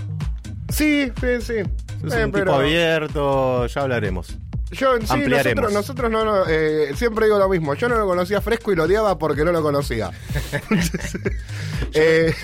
Sí, 0.69 1.11
sí, 1.19 1.27
sí. 1.41 1.53
Es 2.05 2.13
Eh, 2.13 2.25
un 2.25 2.31
pero- 2.31 2.45
tipo 2.51 2.53
abierto, 2.55 3.65
ya 3.67 3.81
hablaremos. 3.81 4.37
Yo, 4.71 4.97
sí, 4.99 5.05
Ampliaremos. 5.09 5.71
nosotros, 5.71 5.73
nosotros 5.73 6.11
no, 6.11 6.25
no, 6.25 6.45
eh, 6.47 6.93
siempre 6.95 7.25
digo 7.25 7.39
lo 7.39 7.49
mismo. 7.49 7.73
Yo 7.73 7.89
no 7.89 7.97
lo 7.97 8.05
conocía 8.05 8.39
fresco 8.41 8.71
y 8.71 8.75
lo 8.75 8.83
odiaba 8.83 9.17
porque 9.17 9.43
no 9.43 9.51
lo 9.51 9.61
conocía. 9.61 10.11
Eh, 11.93 12.35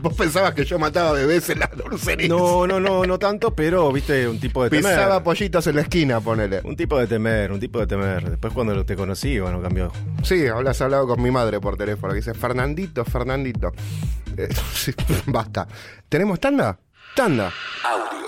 Vos 0.00 0.14
pensabas 0.14 0.54
que 0.54 0.64
yo 0.64 0.78
mataba 0.78 1.12
bebés 1.12 1.48
en 1.50 1.60
la 1.60 1.66
dulcería. 1.68 2.28
No, 2.28 2.66
no, 2.66 2.80
no, 2.80 3.04
no 3.04 3.18
tanto, 3.18 3.54
pero 3.54 3.92
viste, 3.92 4.26
un 4.26 4.40
tipo 4.40 4.64
de 4.64 4.70
temer. 4.70 4.84
Pisaba 4.84 5.22
pollitos 5.22 5.66
en 5.66 5.76
la 5.76 5.82
esquina, 5.82 6.20
ponele. 6.20 6.60
Un 6.64 6.76
tipo 6.76 6.98
de 6.98 7.06
temer, 7.06 7.52
un 7.52 7.60
tipo 7.60 7.78
de 7.78 7.86
temer. 7.86 8.30
Después 8.30 8.52
cuando 8.52 8.84
te 8.84 8.96
conocí, 8.96 9.38
bueno, 9.38 9.60
cambió. 9.60 9.92
Sí, 10.22 10.46
hablas 10.46 10.80
hablado 10.80 11.06
con 11.06 11.22
mi 11.22 11.30
madre 11.30 11.60
por 11.60 11.76
teléfono. 11.76 12.12
que 12.12 12.20
Dice, 12.20 12.34
Fernandito, 12.34 13.04
Fernandito. 13.04 13.72
Eh, 14.36 14.48
sí, 14.74 14.92
basta. 15.26 15.68
¿Tenemos 16.08 16.40
tanda? 16.40 16.78
Tanda. 17.14 17.52
Audio. 17.84 18.21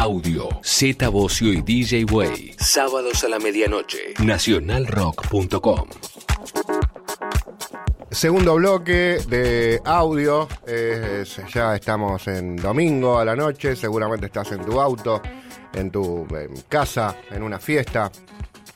Audio. 0.00 0.48
Z 0.62 1.10
Bocio 1.10 1.52
y 1.52 1.60
DJ 1.60 2.06
Way. 2.10 2.54
Sábados 2.58 3.22
a 3.22 3.28
la 3.28 3.38
medianoche. 3.38 4.14
Nacionalrock.com. 4.18 5.88
Segundo 8.10 8.54
bloque 8.54 9.18
de 9.28 9.78
audio. 9.84 10.48
Eh, 10.66 11.22
ya 11.52 11.76
estamos 11.76 12.26
en 12.28 12.56
domingo 12.56 13.18
a 13.18 13.26
la 13.26 13.36
noche. 13.36 13.76
Seguramente 13.76 14.24
estás 14.24 14.52
en 14.52 14.64
tu 14.64 14.80
auto, 14.80 15.20
en 15.74 15.90
tu 15.90 16.26
en 16.34 16.54
casa, 16.66 17.16
en 17.30 17.42
una 17.42 17.58
fiesta. 17.58 18.10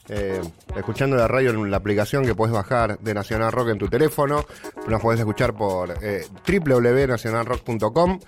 Eh, 0.09 0.40
escuchando 0.77 1.17
la 1.17 1.29
radio 1.29 1.51
en 1.51 1.71
la 1.71 1.77
aplicación 1.77 2.25
que 2.25 2.35
puedes 2.35 2.53
bajar 2.53 2.99
de 2.99 3.14
Nacional 3.14 3.53
Rock 3.53 3.71
en 3.71 3.79
tu 3.79 3.88
teléfono. 3.88 4.45
Nos 4.88 5.01
podés 5.01 5.21
escuchar 5.21 5.55
por 5.55 5.95
eh, 6.03 6.27
www.nacionalrock.com 6.47 8.21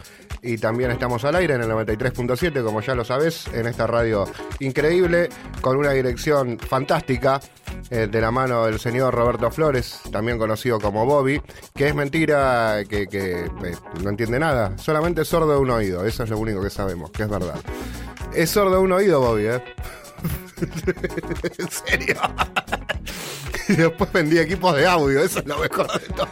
y 0.43 0.59
también 0.59 0.91
estamos 0.91 1.25
al 1.25 1.37
aire 1.37 1.55
en 1.55 1.63
el 1.63 1.69
93.7, 1.69 2.63
como 2.63 2.81
ya 2.81 2.95
lo 2.95 3.05
sabés, 3.05 3.47
en 3.49 3.67
esta 3.67 3.87
radio 3.87 4.25
increíble, 4.61 5.29
con 5.61 5.77
una 5.77 5.91
dirección 5.91 6.59
fantástica 6.59 7.41
eh, 7.91 8.09
de 8.11 8.21
la 8.21 8.31
mano 8.31 8.67
del 8.67 8.79
señor 8.79 9.15
Roberto 9.15 9.51
Flores, 9.51 10.01
también 10.11 10.39
conocido 10.39 10.81
como 10.81 11.07
Bobby, 11.07 11.41
que 11.75 11.89
es 11.89 11.95
mentira, 11.95 12.83
que, 12.89 13.07
que, 13.07 13.45
eh, 13.45 13.77
no 14.03 14.11
entiende 14.11 14.39
nada, 14.39 14.77
solamente 14.79 15.23
es 15.23 15.29
sordo 15.29 15.53
de 15.53 15.59
un 15.59 15.71
oído, 15.71 16.05
eso 16.05 16.25
es 16.25 16.31
lo 16.31 16.39
único 16.39 16.63
que 16.63 16.71
sabemos, 16.71 17.11
que 17.11 17.25
es 17.25 17.29
verdad. 17.29 17.61
Es 18.35 18.51
sordo 18.51 18.77
de 18.77 18.81
un 18.81 18.93
oído, 18.93 19.21
Bobby, 19.21 19.47
¿eh? 19.47 19.63
en 21.59 21.71
serio. 21.71 22.17
y 23.69 23.73
después 23.75 24.13
vendí 24.13 24.39
equipos 24.39 24.77
de 24.77 24.87
audio, 24.87 25.21
eso 25.23 25.41
es 25.41 25.47
lo 25.47 25.59
mejor 25.59 25.87
de 26.01 26.07
todo. 26.15 26.29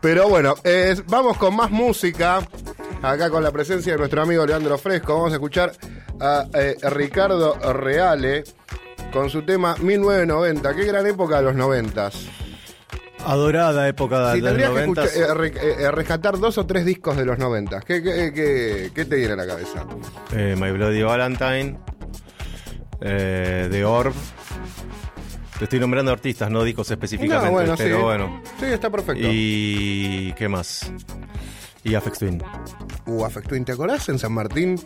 Pero 0.00 0.28
bueno, 0.28 0.54
eh, 0.64 0.94
vamos 1.06 1.36
con 1.38 1.54
más 1.56 1.70
música. 1.70 2.40
Acá 3.02 3.30
con 3.30 3.42
la 3.44 3.52
presencia 3.52 3.92
de 3.92 3.98
nuestro 3.98 4.22
amigo 4.22 4.44
Leandro 4.44 4.76
Fresco. 4.76 5.14
Vamos 5.14 5.30
a 5.32 5.34
escuchar 5.36 5.72
a 6.20 6.46
eh, 6.52 6.76
Ricardo 6.82 7.54
Reale 7.72 8.42
con 9.12 9.30
su 9.30 9.42
tema 9.42 9.76
1990. 9.80 10.74
Qué 10.74 10.84
gran 10.84 11.06
época 11.06 11.36
de 11.38 11.42
los 11.44 11.54
90. 11.54 12.10
Adorada 13.24 13.86
época 13.88 14.30
de 14.32 14.40
los 14.40 14.44
tendrías 14.50 14.70
que 14.70 14.86
90. 14.86 15.04
escuchar- 15.04 15.44
eh, 15.44 15.74
eh, 15.80 15.90
rescatar 15.90 16.38
dos 16.38 16.56
o 16.58 16.66
tres 16.66 16.84
discos 16.84 17.16
de 17.16 17.24
los 17.24 17.38
90, 17.38 17.80
¿qué, 17.80 18.02
qué, 18.02 18.32
qué- 18.32 18.90
qué 18.94 19.04
te 19.04 19.16
viene 19.16 19.32
a 19.34 19.36
la 19.36 19.46
cabeza? 19.46 19.84
Eh, 20.32 20.54
My 20.58 20.70
Bloody 20.70 21.02
Valentine, 21.02 21.78
eh, 23.00 23.68
The 23.70 23.84
Orb. 23.84 24.12
Te 25.58 25.64
estoy 25.64 25.80
nombrando 25.80 26.12
artistas, 26.12 26.50
no 26.50 26.62
discos 26.62 26.88
específicamente, 26.90 27.46
No, 27.46 27.52
bueno, 27.52 27.74
pero 27.76 27.96
sí. 27.96 28.02
bueno. 28.02 28.42
Sí, 28.60 28.66
está 28.66 28.90
perfecto. 28.90 29.20
Y 29.28 30.32
qué 30.36 30.48
más. 30.48 30.92
Y 31.84 31.94
Afex 31.94 32.18
Twin. 32.18 32.42
Uh, 33.06 33.24
Affect 33.24 33.48
Twin, 33.48 33.64
¿te 33.64 33.72
acordás 33.72 34.08
en 34.10 34.18
San 34.18 34.32
Martín 34.32 34.78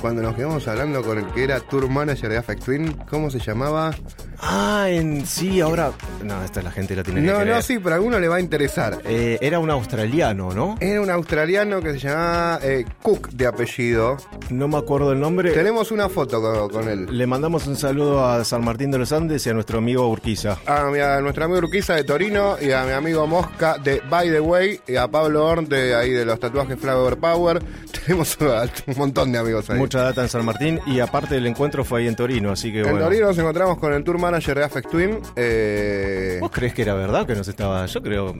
cuando 0.00 0.22
nos 0.22 0.34
quedamos 0.34 0.66
hablando 0.68 1.02
con 1.02 1.18
el 1.18 1.26
que 1.32 1.44
era 1.44 1.60
tour 1.60 1.88
manager 1.90 2.30
de 2.30 2.38
Affect 2.38 2.64
Twin? 2.64 2.92
¿Cómo 3.10 3.30
se 3.30 3.38
llamaba? 3.38 3.94
Ah, 4.40 4.86
en 4.88 5.26
sí, 5.26 5.60
ahora. 5.60 5.92
No, 6.22 6.42
esta 6.44 6.62
la 6.62 6.70
gente 6.70 6.94
la 6.94 7.02
tiene 7.02 7.20
que 7.22 7.26
No, 7.26 7.38
creer. 7.40 7.54
no, 7.56 7.62
sí, 7.62 7.78
pero 7.78 7.94
a 7.94 7.96
alguno 7.96 8.18
le 8.20 8.28
va 8.28 8.36
a 8.36 8.40
interesar. 8.40 8.98
Eh, 9.04 9.38
era 9.40 9.58
un 9.58 9.70
australiano, 9.70 10.52
¿no? 10.52 10.76
Era 10.80 11.00
un 11.00 11.10
australiano 11.10 11.80
que 11.80 11.92
se 11.92 11.98
llamaba 12.08 12.60
eh, 12.62 12.84
Cook 13.02 13.30
de 13.30 13.46
apellido. 13.46 14.16
No 14.50 14.68
me 14.68 14.76
acuerdo 14.78 15.12
el 15.12 15.20
nombre. 15.20 15.52
Tenemos 15.52 15.90
una 15.90 16.08
foto 16.08 16.40
con, 16.40 16.68
con 16.70 16.88
él. 16.88 17.06
Le 17.10 17.26
mandamos 17.26 17.66
un 17.66 17.76
saludo 17.76 18.24
a 18.26 18.44
San 18.44 18.64
Martín 18.64 18.90
de 18.90 18.98
los 18.98 19.10
Andes 19.12 19.46
y 19.46 19.50
a 19.50 19.54
nuestro 19.54 19.78
amigo 19.78 20.08
Urquiza. 20.08 20.58
A, 20.66 20.84
mi- 20.90 21.00
a 21.00 21.20
nuestro 21.20 21.44
amigo 21.44 21.58
Urquiza 21.60 21.94
de 21.94 22.04
Torino 22.04 22.56
y 22.60 22.70
a 22.72 22.84
mi 22.84 22.92
amigo 22.92 23.26
Mosca 23.26 23.76
de 23.78 24.00
By 24.08 24.30
the 24.30 24.40
Way 24.40 24.80
y 24.86 24.96
a 24.96 25.08
Pablo 25.08 25.44
Horn 25.46 25.68
de 25.68 25.94
ahí 25.94 26.10
de 26.10 26.24
los 26.24 26.35
tatuajes 26.38 26.78
Flower 26.78 27.16
Power. 27.18 27.62
Tenemos 28.06 28.36
un 28.40 28.94
montón 28.96 29.32
de 29.32 29.38
amigos 29.38 29.68
ahí. 29.70 29.78
Mucha 29.78 30.02
data 30.02 30.22
en 30.22 30.28
San 30.28 30.44
Martín 30.44 30.80
y 30.86 31.00
aparte 31.00 31.36
el 31.36 31.46
encuentro 31.46 31.84
fue 31.84 32.00
ahí 32.00 32.08
en 32.08 32.16
Torino, 32.16 32.52
así 32.52 32.72
que 32.72 32.80
en 32.80 32.90
bueno. 32.90 33.04
Torino 33.06 33.26
nos 33.26 33.38
encontramos 33.38 33.78
con 33.78 33.92
el 33.92 34.04
tour 34.04 34.18
manager 34.18 34.58
de 34.58 34.64
Affect 34.64 34.90
Twin. 34.90 35.18
eh, 35.36 36.38
¿Vos 36.40 36.50
crees 36.50 36.74
que 36.74 36.82
era 36.82 36.94
verdad 36.94 37.26
que 37.26 37.34
nos 37.34 37.48
estaba? 37.48 37.86
Yo 37.86 38.02
creo. 38.02 38.34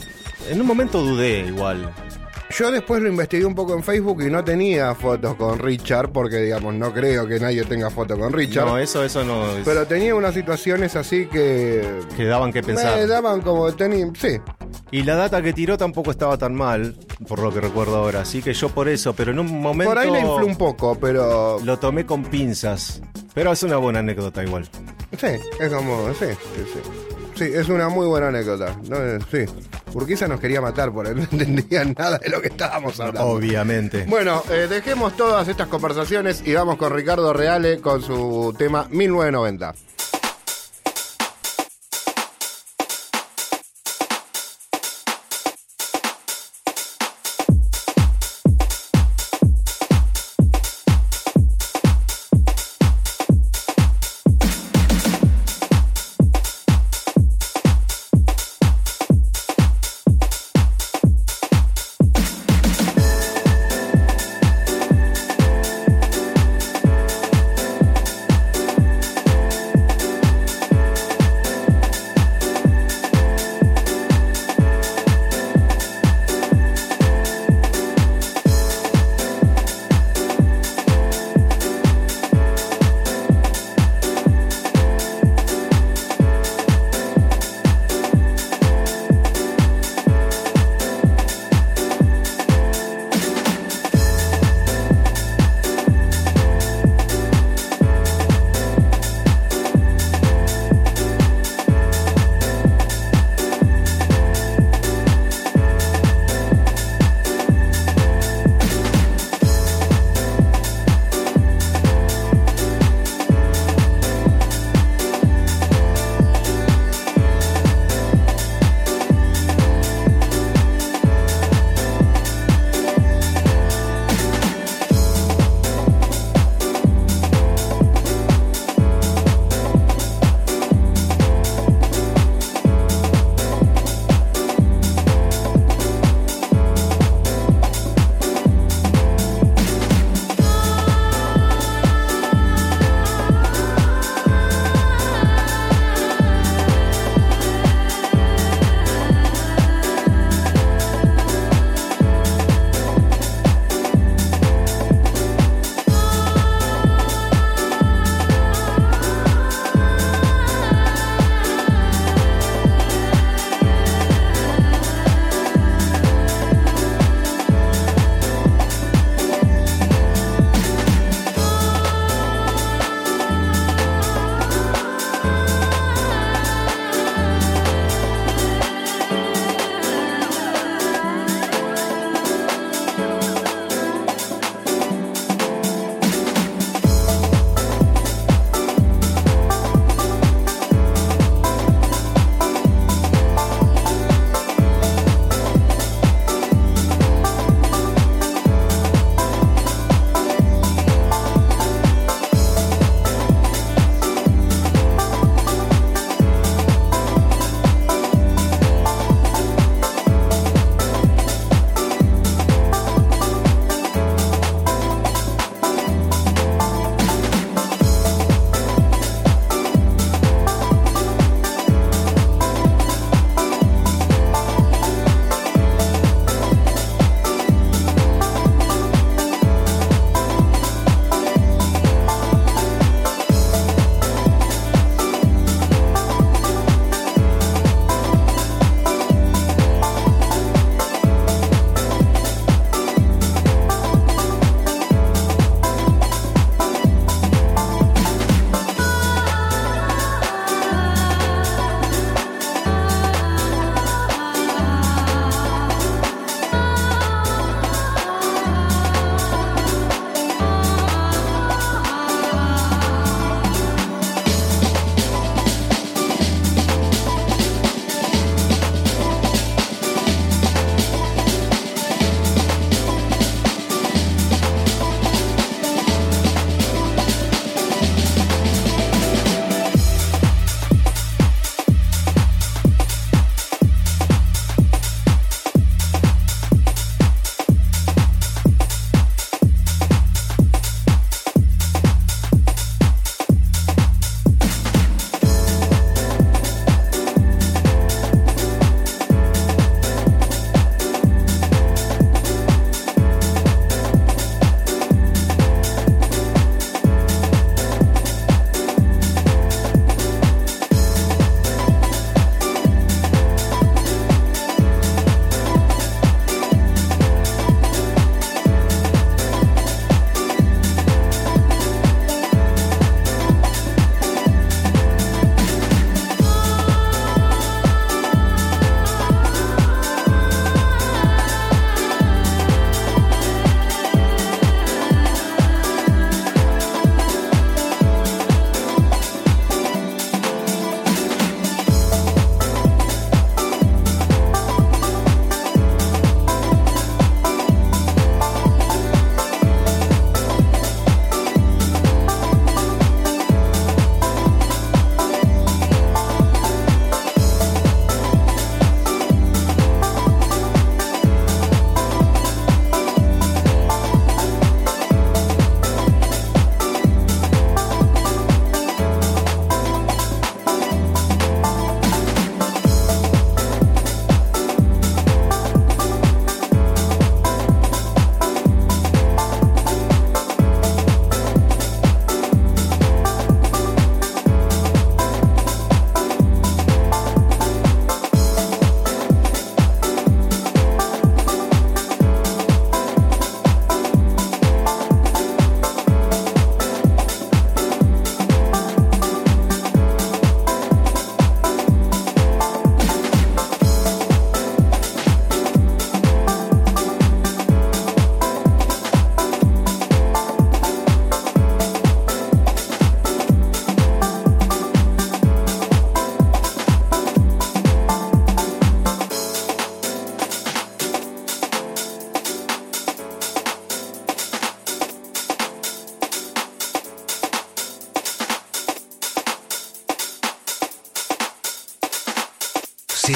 En 0.50 0.60
un 0.60 0.66
momento 0.66 1.02
dudé 1.02 1.40
igual. 1.40 1.92
Yo 2.50 2.70
después 2.70 3.02
lo 3.02 3.08
investigué 3.08 3.44
un 3.44 3.54
poco 3.54 3.74
en 3.74 3.82
Facebook 3.82 4.22
y 4.22 4.30
no 4.30 4.44
tenía 4.44 4.94
fotos 4.94 5.34
con 5.34 5.58
Richard, 5.58 6.10
porque 6.12 6.36
digamos, 6.38 6.74
no 6.74 6.92
creo 6.92 7.26
que 7.26 7.40
nadie 7.40 7.64
tenga 7.64 7.90
foto 7.90 8.16
con 8.18 8.32
Richard. 8.32 8.66
No, 8.66 8.78
eso, 8.78 9.02
eso 9.04 9.24
no. 9.24 9.50
es- 9.56 9.64
pero 9.64 9.84
tenía 9.86 10.14
unas 10.14 10.32
situaciones 10.34 10.94
así 10.96 11.26
que. 11.26 12.00
que 12.16 12.24
daban 12.24 12.52
que 12.52 12.62
pensar. 12.62 12.96
Me 12.98 13.06
daban 13.06 13.40
como. 13.40 13.70
Tenía, 13.72 14.06
sí. 14.18 14.38
Y 14.92 15.02
la 15.02 15.16
data 15.16 15.42
que 15.42 15.52
tiró 15.52 15.76
tampoco 15.76 16.12
estaba 16.12 16.38
tan 16.38 16.54
mal, 16.54 16.96
por 17.28 17.40
lo 17.40 17.52
que 17.52 17.60
recuerdo 17.60 17.96
ahora. 17.96 18.20
Así 18.20 18.40
que 18.42 18.54
yo 18.54 18.68
por 18.68 18.88
eso, 18.88 19.12
pero 19.14 19.32
en 19.32 19.40
un 19.40 19.60
momento. 19.60 19.90
Por 19.92 19.98
ahí 19.98 20.10
le 20.10 20.20
infló 20.20 20.46
un 20.46 20.56
poco, 20.56 20.96
pero. 21.00 21.58
Lo 21.64 21.78
tomé 21.78 22.06
con 22.06 22.22
pinzas. 22.24 23.02
Pero 23.34 23.52
es 23.52 23.62
una 23.64 23.76
buena 23.76 23.98
anécdota 23.98 24.42
igual. 24.44 24.68
Sí, 25.18 25.26
es 25.60 25.68
como. 25.72 26.08
Sí, 26.14 26.26
sí, 26.54 26.80
sí. 27.36 27.44
Es 27.44 27.68
una 27.68 27.88
muy 27.88 28.06
buena 28.06 28.28
anécdota. 28.28 28.76
¿no? 28.88 28.96
Eh, 28.96 29.18
Sí. 29.30 29.44
Urquiza 29.94 30.28
nos 30.28 30.40
quería 30.40 30.60
matar 30.60 30.92
por 30.92 31.06
él, 31.06 31.16
no 31.16 31.22
entendían 31.30 31.94
nada 31.96 32.18
de 32.18 32.28
lo 32.28 32.40
que 32.42 32.48
estábamos 32.48 32.98
hablando. 33.00 33.22
Obviamente. 33.30 34.04
Bueno, 34.06 34.42
eh, 34.50 34.66
dejemos 34.68 35.16
todas 35.16 35.48
estas 35.48 35.68
conversaciones 35.68 36.42
y 36.44 36.52
vamos 36.54 36.76
con 36.76 36.92
Ricardo 36.94 37.32
Reale 37.32 37.80
con 37.80 38.02
su 38.02 38.54
tema 38.58 38.86
1990. 38.90 39.74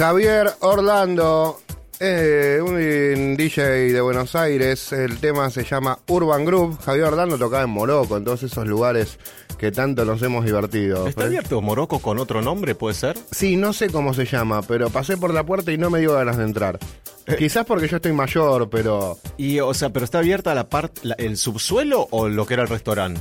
Javier 0.00 0.50
Orlando, 0.60 1.60
eh, 1.98 2.58
un 2.64 3.36
DJ 3.36 3.92
de 3.92 4.00
Buenos 4.00 4.34
Aires. 4.34 4.94
El 4.94 5.18
tema 5.18 5.50
se 5.50 5.62
llama 5.62 5.98
Urban 6.08 6.46
Group. 6.46 6.78
Javier 6.80 7.08
Orlando 7.08 7.36
tocaba 7.36 7.64
en 7.64 7.68
Morocco, 7.68 8.16
en 8.16 8.24
todos 8.24 8.42
esos 8.42 8.66
lugares 8.66 9.18
que 9.58 9.70
tanto 9.70 10.06
nos 10.06 10.22
hemos 10.22 10.46
divertido. 10.46 11.06
¿Está 11.06 11.24
abierto 11.24 11.60
Morocco 11.60 11.98
con 11.98 12.18
otro 12.18 12.40
nombre, 12.40 12.74
puede 12.74 12.94
ser? 12.94 13.18
Sí, 13.30 13.58
no 13.58 13.74
sé 13.74 13.90
cómo 13.90 14.14
se 14.14 14.24
llama, 14.24 14.62
pero 14.62 14.88
pasé 14.88 15.18
por 15.18 15.34
la 15.34 15.44
puerta 15.44 15.70
y 15.70 15.76
no 15.76 15.90
me 15.90 16.00
dio 16.00 16.14
ganas 16.14 16.38
de 16.38 16.44
entrar. 16.44 16.78
Eh. 17.26 17.36
Quizás 17.36 17.66
porque 17.66 17.86
yo 17.86 17.96
estoy 17.96 18.12
mayor, 18.12 18.70
pero... 18.70 19.18
Y, 19.36 19.60
o 19.60 19.74
sea, 19.74 19.90
¿pero 19.90 20.06
está 20.06 20.20
abierta 20.20 20.54
la 20.54 20.70
parte, 20.70 21.02
el 21.18 21.36
subsuelo 21.36 22.08
o 22.10 22.26
lo 22.26 22.46
que 22.46 22.54
era 22.54 22.62
el 22.62 22.70
restaurante? 22.70 23.20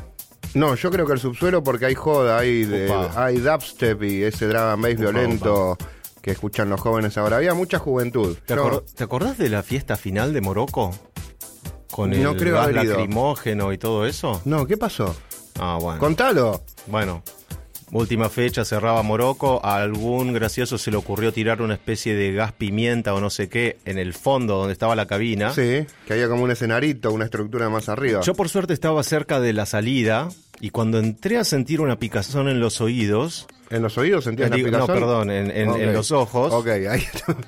No, 0.53 0.75
yo 0.75 0.89
creo 0.91 1.05
que 1.05 1.11
el 1.11 1.19
subsuelo 1.19 1.61
porque 1.61 1.87
hay 1.87 1.95
joda, 1.95 2.39
hay, 2.39 2.63
de, 2.63 2.89
hay 3.17 3.35
dubstep 3.39 4.01
y 4.01 4.23
ese 4.23 4.47
drum 4.47 4.61
and 4.61 4.81
bass 4.81 4.93
Upa, 4.93 5.01
violento 5.01 5.77
que 6.29 6.33
escuchan 6.33 6.69
los 6.69 6.79
jóvenes 6.79 7.17
ahora. 7.17 7.37
Había 7.37 7.55
mucha 7.55 7.79
juventud. 7.79 8.37
¿Te, 8.45 8.53
Yo- 8.55 8.63
acor- 8.63 8.83
te 8.93 9.03
acordás 9.03 9.39
de 9.39 9.49
la 9.49 9.63
fiesta 9.63 9.95
final 9.95 10.31
de 10.31 10.41
Morocco? 10.41 10.91
Con 11.91 12.13
el 12.13 12.21
No 12.21 12.35
creo 12.37 12.53
gas 12.53 12.65
haber 12.67 12.85
ido. 12.85 12.97
lacrimógeno 12.97 13.73
y 13.73 13.79
todo 13.79 14.05
eso. 14.05 14.39
No, 14.45 14.67
¿qué 14.67 14.77
pasó? 14.77 15.15
Ah, 15.59 15.79
bueno. 15.81 15.99
Contalo. 15.99 16.61
Bueno, 16.85 17.23
última 17.91 18.29
fecha, 18.29 18.65
cerraba 18.65 19.01
Morocco. 19.03 19.59
A 19.63 19.77
algún 19.81 20.33
gracioso 20.33 20.77
se 20.77 20.91
le 20.91 20.97
ocurrió 20.97 21.31
tirar 21.33 21.61
una 21.61 21.73
especie 21.73 22.15
de 22.15 22.31
gas 22.33 22.51
pimienta 22.53 23.13
o 23.13 23.19
no 23.19 23.29
sé 23.29 23.49
qué 23.49 23.77
en 23.85 23.97
el 23.97 24.13
fondo 24.13 24.57
donde 24.57 24.73
estaba 24.73 24.95
la 24.95 25.05
cabina. 25.07 25.53
Sí, 25.53 25.85
que 26.07 26.13
había 26.13 26.27
como 26.27 26.43
un 26.43 26.51
escenarito, 26.51 27.11
una 27.11 27.25
estructura 27.25 27.69
más 27.69 27.89
arriba. 27.89 28.21
Yo 28.21 28.33
por 28.35 28.49
suerte 28.49 28.73
estaba 28.73 29.01
cerca 29.03 29.39
de 29.39 29.53
la 29.53 29.65
salida 29.65 30.29
y 30.61 30.69
cuando 30.71 30.99
entré 30.99 31.37
a 31.37 31.43
sentir 31.43 31.81
una 31.81 31.97
picazón 31.97 32.47
en 32.49 32.59
los 32.59 32.81
oídos, 32.81 33.47
¿En 33.71 33.83
los 33.83 33.99
oídos 33.99 34.23
sentías 34.23 34.47
Eh, 34.47 34.49
la 34.49 34.55
digo, 34.55 34.71
no, 34.71 34.77
picazón? 34.87 34.95
perdón, 34.95 35.29
en- 35.31 35.51
en- 35.51 35.69
en 35.69 35.89
Ok. 35.89 35.93
los 35.93 36.11
ojos. 36.11 36.51
Ok, 36.51 36.67
ahí 36.89 37.03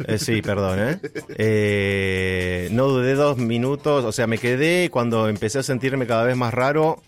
eh, 0.05 0.19
sí, 0.19 0.43
perdón, 0.43 0.77
¿eh? 0.79 0.99
Eh, 1.39 2.69
No 2.71 2.87
dudé 2.89 3.15
dos 3.15 3.37
minutos, 3.37 4.05
o 4.05 4.11
sea, 4.11 4.27
me 4.27 4.37
quedé 4.37 4.89
cuando 4.91 5.27
empecé 5.29 5.57
a 5.59 5.63
sentirme 5.63 6.05
cada 6.05 6.23
vez 6.23 6.37
más 6.37 6.53
raro. 6.53 7.01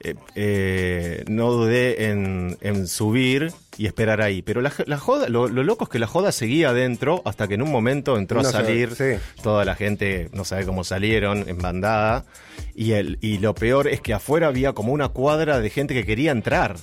Eh, 0.00 0.14
eh, 0.34 1.24
no 1.28 1.50
dudé 1.52 2.06
en, 2.10 2.56
en 2.60 2.86
subir 2.86 3.52
y 3.76 3.86
esperar 3.86 4.20
ahí. 4.22 4.42
Pero 4.42 4.60
la, 4.60 4.72
la 4.86 4.98
joda, 4.98 5.28
lo, 5.28 5.48
lo 5.48 5.62
loco 5.62 5.84
es 5.84 5.90
que 5.90 5.98
la 5.98 6.06
joda 6.06 6.32
seguía 6.32 6.70
adentro 6.70 7.22
hasta 7.24 7.48
que 7.48 7.54
en 7.54 7.62
un 7.62 7.70
momento 7.70 8.16
entró 8.16 8.42
No 8.42 8.48
a 8.48 8.52
salir 8.52 8.94
sí. 8.94 9.14
toda 9.42 9.64
la 9.64 9.74
gente, 9.74 10.28
no 10.32 10.44
sabe 10.44 10.64
cómo 10.66 10.84
salieron, 10.84 11.48
en 11.48 11.58
bandada. 11.58 12.24
Y, 12.74 12.92
el, 12.92 13.18
y 13.20 13.38
lo 13.38 13.54
peor 13.54 13.88
es 13.88 14.00
que 14.00 14.14
afuera 14.14 14.46
había 14.48 14.72
como 14.72 14.92
una 14.92 15.08
cuadra 15.08 15.60
de 15.60 15.70
gente 15.70 15.94
que 15.94 16.04
quería 16.04 16.30
entrar. 16.32 16.76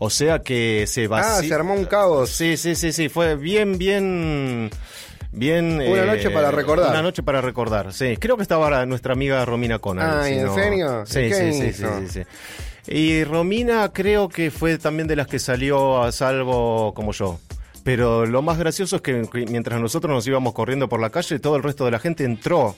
O 0.00 0.10
sea 0.10 0.42
que 0.44 0.84
se 0.86 1.06
Ah, 1.06 1.08
vació. 1.08 1.48
se 1.48 1.54
armó 1.54 1.74
un 1.74 1.84
caos. 1.84 2.30
Sí, 2.30 2.56
sí, 2.56 2.74
sí, 2.76 2.92
sí, 2.92 3.08
fue 3.08 3.34
bien, 3.34 3.78
bien, 3.78 4.70
bien. 5.32 5.80
Una 5.80 6.04
noche 6.04 6.30
para 6.30 6.50
recordar. 6.50 6.90
Una 6.90 7.02
noche 7.02 7.22
para 7.22 7.40
recordar, 7.40 7.92
sí. 7.92 8.16
Creo 8.18 8.36
que 8.36 8.42
estaba 8.42 8.84
nuestra 8.86 9.12
amiga 9.12 9.44
Romina 9.44 9.78
Conan. 9.78 10.20
Ay, 10.20 10.34
si 10.34 10.38
¿en 10.40 10.46
no- 10.46 10.54
serio? 10.54 11.06
Sí, 11.06 11.20
¿Y 11.20 11.32
sí, 11.32 11.52
sí, 11.52 11.72
sí, 11.72 11.84
sí, 12.08 12.08
sí. 12.08 12.22
Y 12.90 13.24
Romina 13.24 13.90
creo 13.92 14.28
que 14.28 14.50
fue 14.50 14.78
también 14.78 15.06
de 15.08 15.16
las 15.16 15.26
que 15.26 15.38
salió 15.38 16.02
a 16.02 16.10
salvo 16.12 16.94
como 16.94 17.12
yo. 17.12 17.38
Pero 17.84 18.26
lo 18.26 18.42
más 18.42 18.58
gracioso 18.58 18.96
es 18.96 19.02
que 19.02 19.28
mientras 19.48 19.80
nosotros 19.80 20.12
nos 20.12 20.26
íbamos 20.26 20.52
corriendo 20.54 20.88
por 20.88 21.00
la 21.00 21.10
calle, 21.10 21.38
todo 21.38 21.56
el 21.56 21.62
resto 21.62 21.84
de 21.84 21.90
la 21.90 21.98
gente 21.98 22.24
entró 22.24 22.74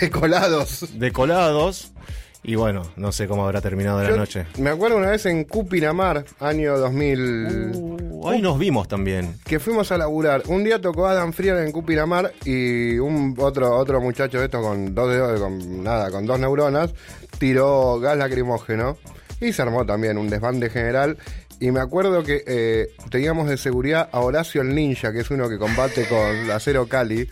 De 0.00 0.10
colados. 0.10 0.98
de 0.98 1.12
colados. 1.12 1.92
Y 2.42 2.54
bueno, 2.54 2.82
no 2.96 3.12
sé 3.12 3.28
cómo 3.28 3.44
habrá 3.44 3.60
terminado 3.60 4.02
la 4.02 4.16
noche. 4.16 4.46
Me 4.58 4.70
acuerdo 4.70 4.96
una 4.96 5.10
vez 5.10 5.26
en 5.26 5.44
Cupinamar, 5.44 6.24
año 6.40 6.78
2000, 6.78 7.70
Uh, 8.22 8.28
ahí 8.28 8.42
nos 8.42 8.58
vimos 8.58 8.86
también. 8.88 9.36
que 9.46 9.58
fuimos 9.60 9.92
a 9.92 9.98
laburar. 9.98 10.42
Un 10.48 10.62
día 10.64 10.78
tocó 10.80 11.06
Adam 11.06 11.32
Frier 11.32 11.56
en 11.58 11.72
Cupinamar 11.72 12.32
y 12.44 12.98
un 12.98 13.34
otro 13.38 13.76
otro 13.76 14.00
muchacho 14.00 14.38
de 14.38 14.44
esto 14.46 14.60
con 14.60 14.94
dos 14.94 15.10
dedos, 15.10 15.40
con 15.40 15.82
nada, 15.82 16.10
con 16.10 16.26
dos 16.26 16.38
neuronas, 16.38 16.90
tiró 17.38 17.98
gas 18.00 18.16
lacrimógeno 18.18 18.98
y 19.40 19.52
se 19.54 19.62
armó 19.62 19.86
también 19.86 20.18
un 20.18 20.28
desbande 20.28 20.68
general. 20.70 21.16
Y 21.60 21.70
me 21.70 21.80
acuerdo 21.80 22.22
que 22.22 22.42
eh, 22.46 22.88
teníamos 23.10 23.48
de 23.48 23.56
seguridad 23.58 24.08
a 24.12 24.20
Horacio 24.20 24.62
el 24.62 24.74
Ninja, 24.74 25.12
que 25.12 25.20
es 25.20 25.30
uno 25.30 25.48
que 25.48 25.58
combate 25.58 26.06
con 26.08 26.50
acero 26.50 26.86
Cali. 26.86 27.28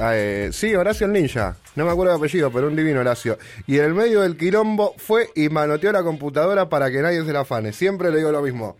Eh, 0.00 0.50
sí, 0.52 0.74
Horacio 0.74 1.06
el 1.06 1.12
Ninja. 1.12 1.56
No 1.78 1.84
me 1.86 1.92
acuerdo 1.92 2.12
el 2.12 2.18
apellido, 2.18 2.50
pero 2.50 2.66
un 2.66 2.74
divino 2.74 2.98
Horacio. 3.00 3.38
Y 3.68 3.78
en 3.78 3.84
el 3.84 3.94
medio 3.94 4.20
del 4.22 4.36
quilombo 4.36 4.94
fue 4.98 5.30
y 5.36 5.48
manoteó 5.48 5.92
la 5.92 6.02
computadora 6.02 6.68
para 6.68 6.90
que 6.90 7.00
nadie 7.00 7.24
se 7.24 7.32
la 7.32 7.40
afane. 7.40 7.72
Siempre 7.72 8.10
le 8.10 8.16
digo 8.18 8.32
lo 8.32 8.42
mismo. 8.42 8.76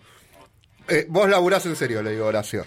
Eh, 0.88 1.06
vos 1.08 1.28
laburás 1.30 1.64
en 1.66 1.76
serio, 1.76 2.02
le 2.02 2.10
digo 2.10 2.26
Horacio. 2.26 2.64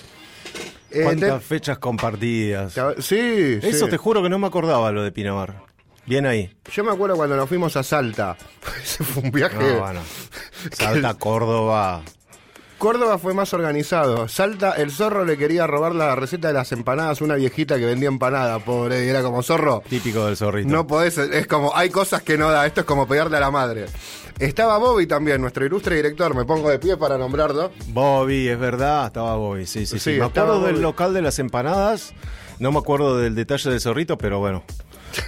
Eh, 0.90 1.02
¿Cuántas 1.04 1.40
te- 1.42 1.46
fechas 1.46 1.80
compartidas? 1.80 2.74
Sí, 3.00 3.60
Eso 3.62 3.86
sí. 3.86 3.92
te 3.92 3.98
juro 3.98 4.24
que 4.24 4.30
no 4.30 4.40
me 4.40 4.48
acordaba 4.48 4.92
lo 4.94 5.04
de 5.04 5.12
Pinamar. 5.12 5.64
Bien 6.06 6.26
ahí. 6.26 6.56
Yo 6.72 6.84
me 6.84 6.92
acuerdo 6.92 7.16
cuando 7.18 7.36
nos 7.36 7.48
fuimos 7.50 7.76
a 7.76 7.84
Salta. 7.84 8.38
Ese 8.84 9.04
fue 9.04 9.24
un 9.24 9.32
viaje. 9.32 9.58
No, 9.58 9.80
bueno. 9.82 10.02
Salta, 10.72 11.14
Córdoba. 11.16 12.04
Córdoba 12.82 13.20
fue 13.20 13.36
más 13.36 13.54
organizado. 13.54 14.28
Salta, 14.28 14.72
el 14.72 14.90
zorro 14.90 15.24
le 15.24 15.38
quería 15.38 15.68
robar 15.68 15.94
la 15.94 16.16
receta 16.16 16.48
de 16.48 16.56
las 16.56 16.72
empanadas 16.72 17.22
a 17.22 17.24
una 17.24 17.36
viejita 17.36 17.78
que 17.78 17.86
vendía 17.86 18.08
empanada, 18.08 18.58
pobre. 18.58 19.06
Y 19.06 19.08
era 19.08 19.22
como 19.22 19.44
zorro. 19.44 19.84
Típico 19.88 20.26
del 20.26 20.36
zorrito. 20.36 20.68
No 20.68 20.88
podés, 20.88 21.20
es 21.20 21.46
como, 21.46 21.76
hay 21.76 21.92
cosas 21.92 22.24
que 22.24 22.40
no 22.40 22.50
da, 22.50 22.66
esto 22.66 22.82
es 22.82 22.88
como 22.88 23.08
pegarle 23.08 23.38
a 23.38 23.40
la 23.40 23.52
madre. 23.52 23.86
Estaba 24.40 24.80
Bobby 24.80 25.06
también, 25.06 25.42
nuestro 25.42 25.64
ilustre 25.64 25.98
director, 25.98 26.34
me 26.34 26.44
pongo 26.44 26.72
de 26.72 26.80
pie 26.80 26.98
para 26.98 27.20
nombrarlo. 27.20 27.70
Bobby, 27.90 28.48
es 28.48 28.58
verdad, 28.58 29.06
estaba 29.06 29.36
Bobby. 29.36 29.68
Sí, 29.68 29.86
sí, 29.86 30.00
sí. 30.00 30.14
Sí, 30.14 30.20
Me 30.20 30.26
acuerdo 30.26 30.64
del 30.64 30.82
local 30.82 31.14
de 31.14 31.22
las 31.22 31.38
empanadas. 31.38 32.16
No 32.58 32.72
me 32.72 32.80
acuerdo 32.80 33.20
del 33.20 33.36
detalle 33.36 33.70
del 33.70 33.80
zorrito, 33.80 34.18
pero 34.18 34.40
bueno. 34.40 34.64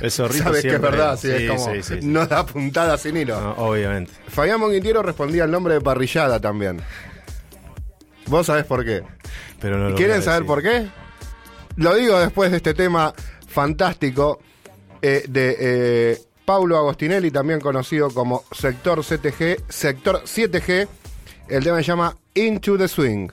El 0.02 0.10
zorrito 0.12 0.46
Sabes 0.46 0.64
que 0.64 0.74
es 0.74 0.82
verdad, 0.82 1.20
sí, 1.22 1.30
es 1.30 1.52
como, 1.52 1.66
sí, 1.72 1.84
sí, 1.84 2.00
sí. 2.02 2.08
no 2.08 2.26
da 2.26 2.48
puntada 2.48 2.98
sin 2.98 3.16
hilo. 3.16 3.40
No, 3.40 3.52
obviamente. 3.58 4.12
Fabián 4.30 4.60
Monguintiero 4.60 5.04
respondía 5.04 5.44
el 5.44 5.52
nombre 5.52 5.76
de 5.76 5.82
parrillada 5.82 6.40
también. 6.40 6.82
Vos 8.28 8.48
sabés 8.48 8.66
por 8.66 8.86
qué. 8.86 9.04
Pero 9.60 9.78
no 9.78 9.90
lo 9.90 9.96
¿Quieren 9.96 10.22
saber 10.22 10.46
por 10.46 10.62
qué? 10.62 10.88
Lo 11.76 11.96
digo 11.96 12.20
después 12.20 12.52
de 12.52 12.58
este 12.58 12.74
tema 12.74 13.14
fantástico 13.48 14.40
eh, 15.02 15.24
de 15.28 15.58
eh, 15.60 16.22
Paulo 16.46 16.78
Agostinelli, 16.78 17.32
también 17.32 17.60
conocido 17.60 18.10
como 18.10 18.44
Sector 18.52 19.04
CTG, 19.04 19.64
Sector 19.70 20.24
7G. 20.24 20.88
El 21.50 21.64
tema 21.64 21.78
se 21.78 21.84
llama 21.84 22.16
Into 22.34 22.78
the 22.78 22.88
Swing. 22.88 23.30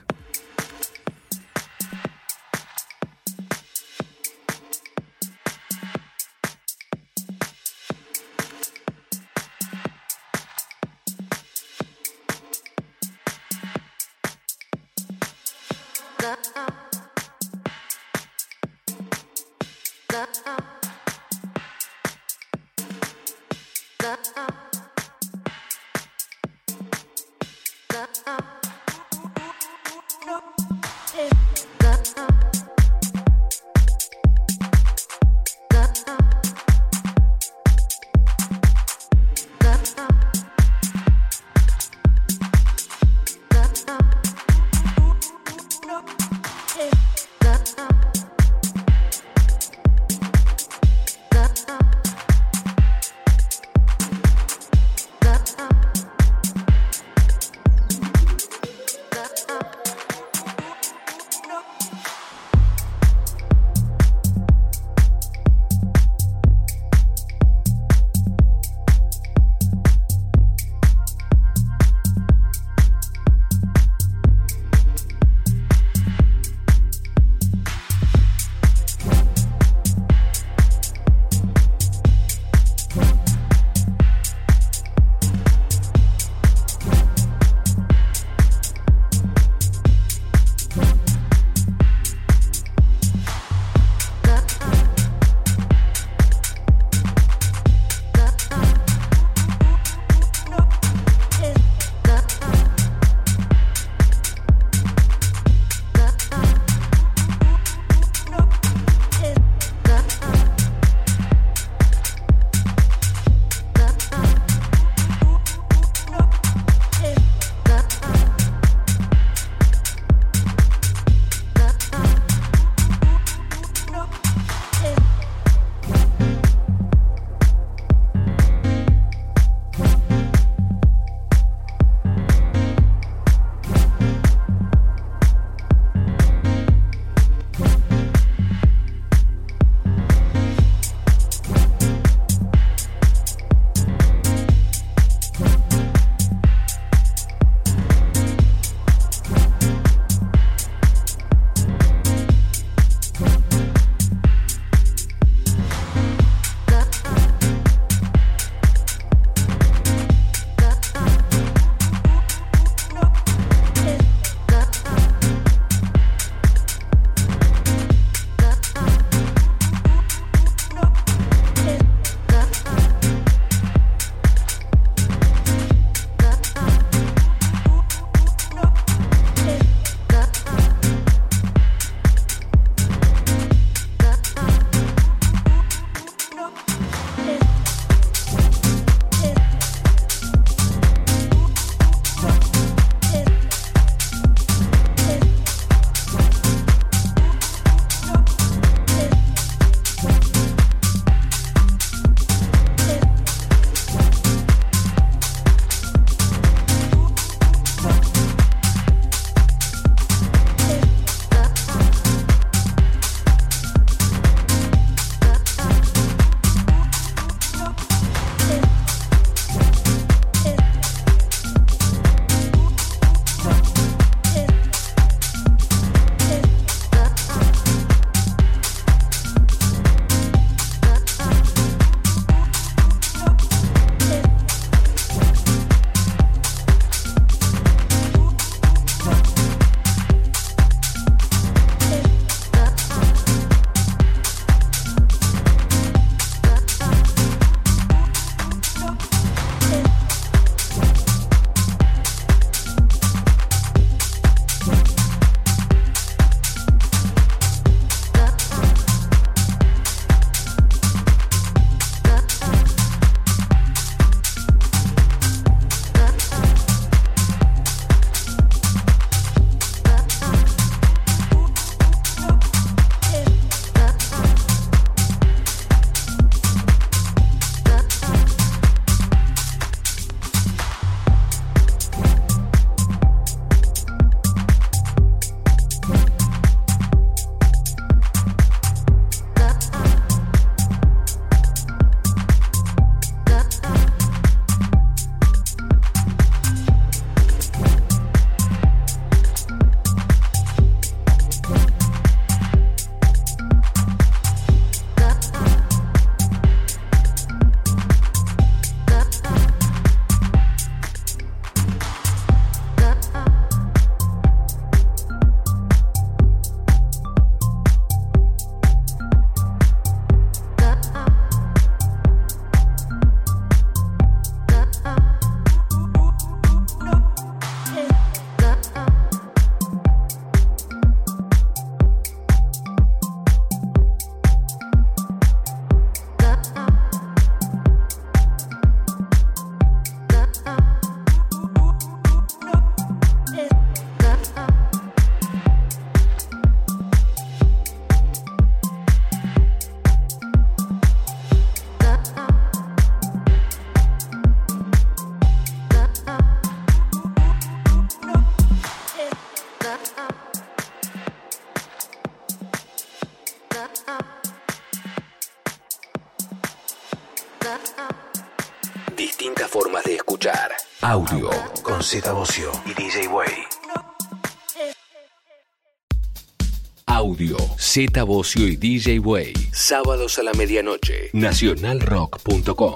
Z 377.73 378.03
Bocio 378.03 378.49
y 378.49 378.57
DJ 378.57 378.99
Way. 378.99 379.31
Sábados 379.53 380.19
a 380.19 380.23
la 380.23 380.33
medianoche. 380.33 381.09
Nacionalrock.com. 381.13 382.75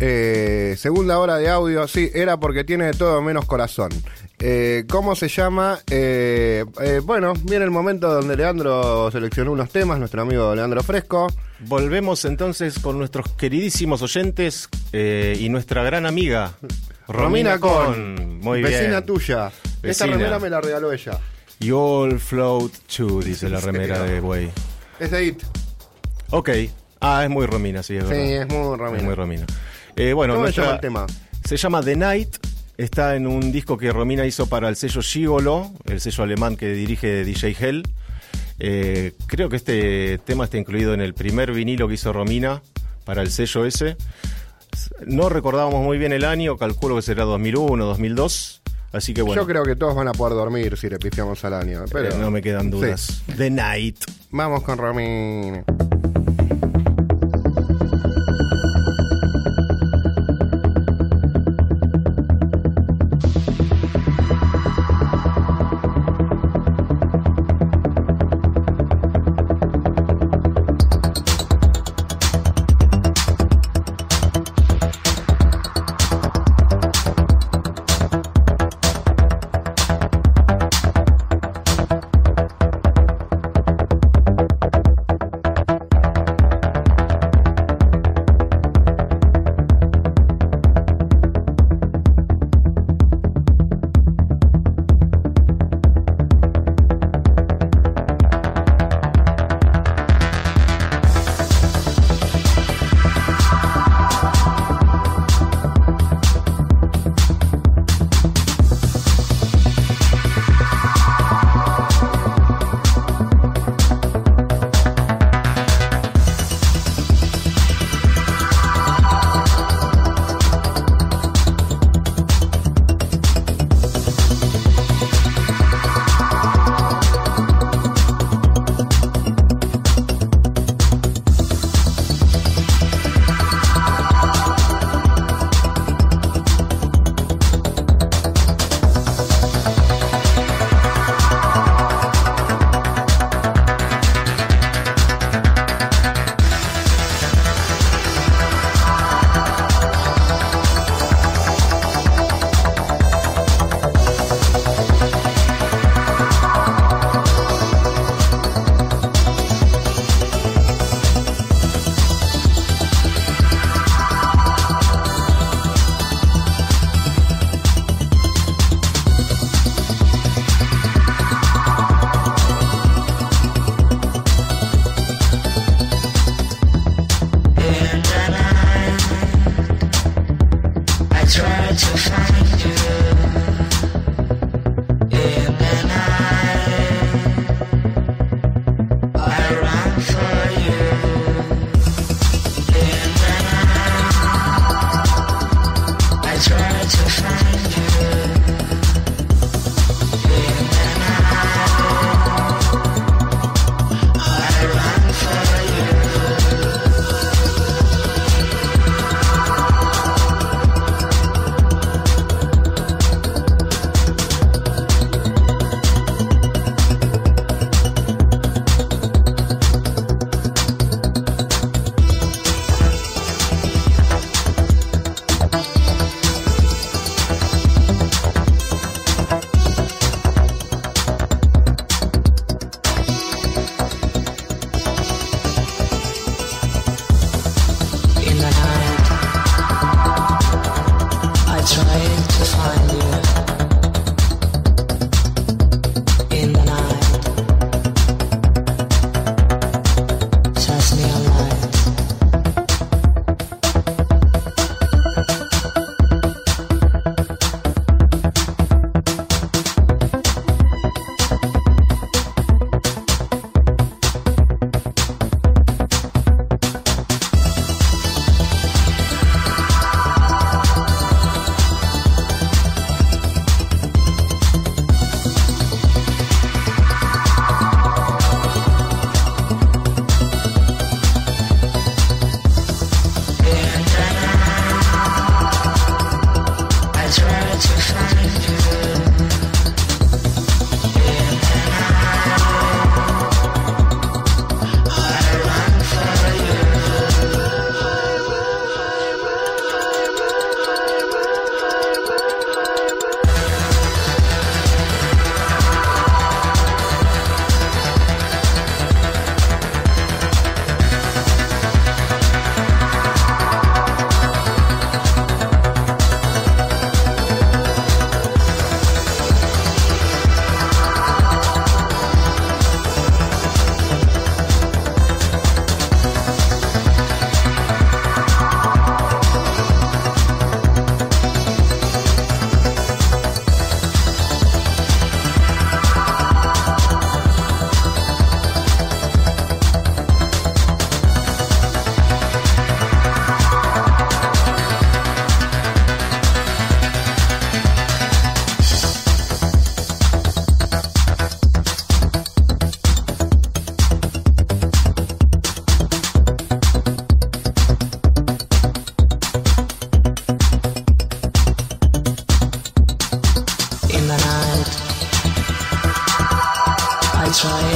Eh, 0.00 0.76
segunda 0.78 1.18
hora 1.18 1.36
de 1.36 1.50
audio, 1.50 1.86
sí, 1.86 2.10
era 2.14 2.40
porque 2.40 2.64
tiene 2.64 2.86
de 2.86 2.92
todo 2.94 3.20
menos 3.20 3.44
corazón. 3.44 3.90
Eh, 4.38 4.84
¿Cómo 4.88 5.14
se 5.14 5.28
llama? 5.28 5.80
Eh, 5.90 6.64
eh, 6.80 7.02
bueno, 7.04 7.34
viene 7.42 7.66
el 7.66 7.70
momento 7.70 8.10
donde 8.10 8.34
Leandro 8.34 9.10
seleccionó 9.10 9.52
unos 9.52 9.68
temas, 9.68 9.98
nuestro 9.98 10.22
amigo 10.22 10.54
Leandro 10.54 10.82
Fresco. 10.82 11.26
Volvemos 11.58 12.24
entonces 12.24 12.78
con 12.78 12.96
nuestros 12.96 13.28
queridísimos 13.36 14.00
oyentes 14.00 14.70
eh, 14.94 15.36
y 15.38 15.50
nuestra 15.50 15.82
gran 15.82 16.06
amiga 16.06 16.54
Romina 17.08 17.58
Con, 17.60 18.38
Muy 18.40 18.62
vecina 18.62 19.00
bien. 19.00 19.04
tuya. 19.04 19.52
Esta 19.82 20.06
remera 20.06 20.38
me 20.38 20.48
la 20.48 20.62
regaló 20.62 20.90
ella. 20.90 21.20
You 21.60 21.76
all 21.78 22.18
float 22.18 22.72
too, 22.96 23.20
dice 23.22 23.48
la 23.50 23.60
Sí, 23.60 23.66
remera 23.66 24.02
de 24.02 24.20
Way. 24.20 24.50
Es 24.98 25.10
de 25.10 25.26
It. 25.26 25.42
Ok. 26.30 26.48
Ah, 27.00 27.22
es 27.24 27.30
muy 27.30 27.46
Romina, 27.46 27.82
sí, 27.82 27.96
es 27.96 28.04
Sí, 28.04 28.10
verdad. 28.10 28.42
es 28.42 28.48
muy 28.48 28.76
Romina. 28.76 28.96
Es 28.98 29.04
muy 29.04 29.14
Romina. 29.14 29.46
Eh, 29.96 30.12
bueno, 30.12 30.34
¿Cómo 30.34 30.46
se 30.46 30.52
nuestra- 30.60 30.64
llama 30.64 30.74
el 30.76 30.80
tema? 30.80 31.06
Se 31.44 31.56
llama 31.56 31.82
The 31.82 31.96
Night. 31.96 32.36
Está 32.78 33.14
en 33.16 33.26
un 33.26 33.52
disco 33.52 33.76
que 33.76 33.92
Romina 33.92 34.24
hizo 34.24 34.46
para 34.48 34.68
el 34.70 34.76
sello 34.76 35.02
Gigolo, 35.02 35.70
el 35.84 36.00
sello 36.00 36.24
alemán 36.24 36.56
que 36.56 36.68
dirige 36.72 37.24
DJ 37.24 37.54
Hell. 37.58 37.82
Eh, 38.58 39.12
creo 39.26 39.48
que 39.50 39.56
este 39.56 40.18
tema 40.18 40.44
está 40.44 40.56
incluido 40.56 40.94
en 40.94 41.00
el 41.02 41.12
primer 41.12 41.52
vinilo 41.52 41.88
que 41.88 41.94
hizo 41.94 42.12
Romina 42.12 42.62
para 43.04 43.20
el 43.22 43.30
sello 43.30 43.66
ese. 43.66 43.96
No 45.06 45.28
recordábamos 45.28 45.82
muy 45.84 45.98
bien 45.98 46.12
el 46.12 46.24
año, 46.24 46.56
calculo 46.56 46.96
que 46.96 47.02
será 47.02 47.24
2001, 47.24 47.84
2002. 47.84 48.62
Así 48.92 49.14
que 49.14 49.22
bueno, 49.22 49.42
Yo 49.42 49.46
creo 49.46 49.62
que 49.62 49.76
todos 49.76 49.94
van 49.94 50.08
a 50.08 50.12
poder 50.12 50.34
dormir 50.34 50.76
si 50.76 50.88
le 50.88 50.98
pifiamos 50.98 51.44
al 51.44 51.54
año. 51.54 51.84
Pero 51.92 52.08
eh, 52.10 52.18
no 52.18 52.30
me 52.30 52.42
quedan 52.42 52.70
dudas. 52.70 53.22
Sí. 53.26 53.32
The 53.36 53.50
Night. 53.50 53.98
Vamos 54.30 54.62
con 54.62 54.78
Romina. 54.78 55.64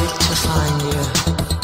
to 0.08 0.36
find 0.36 0.82
you. 0.82 1.63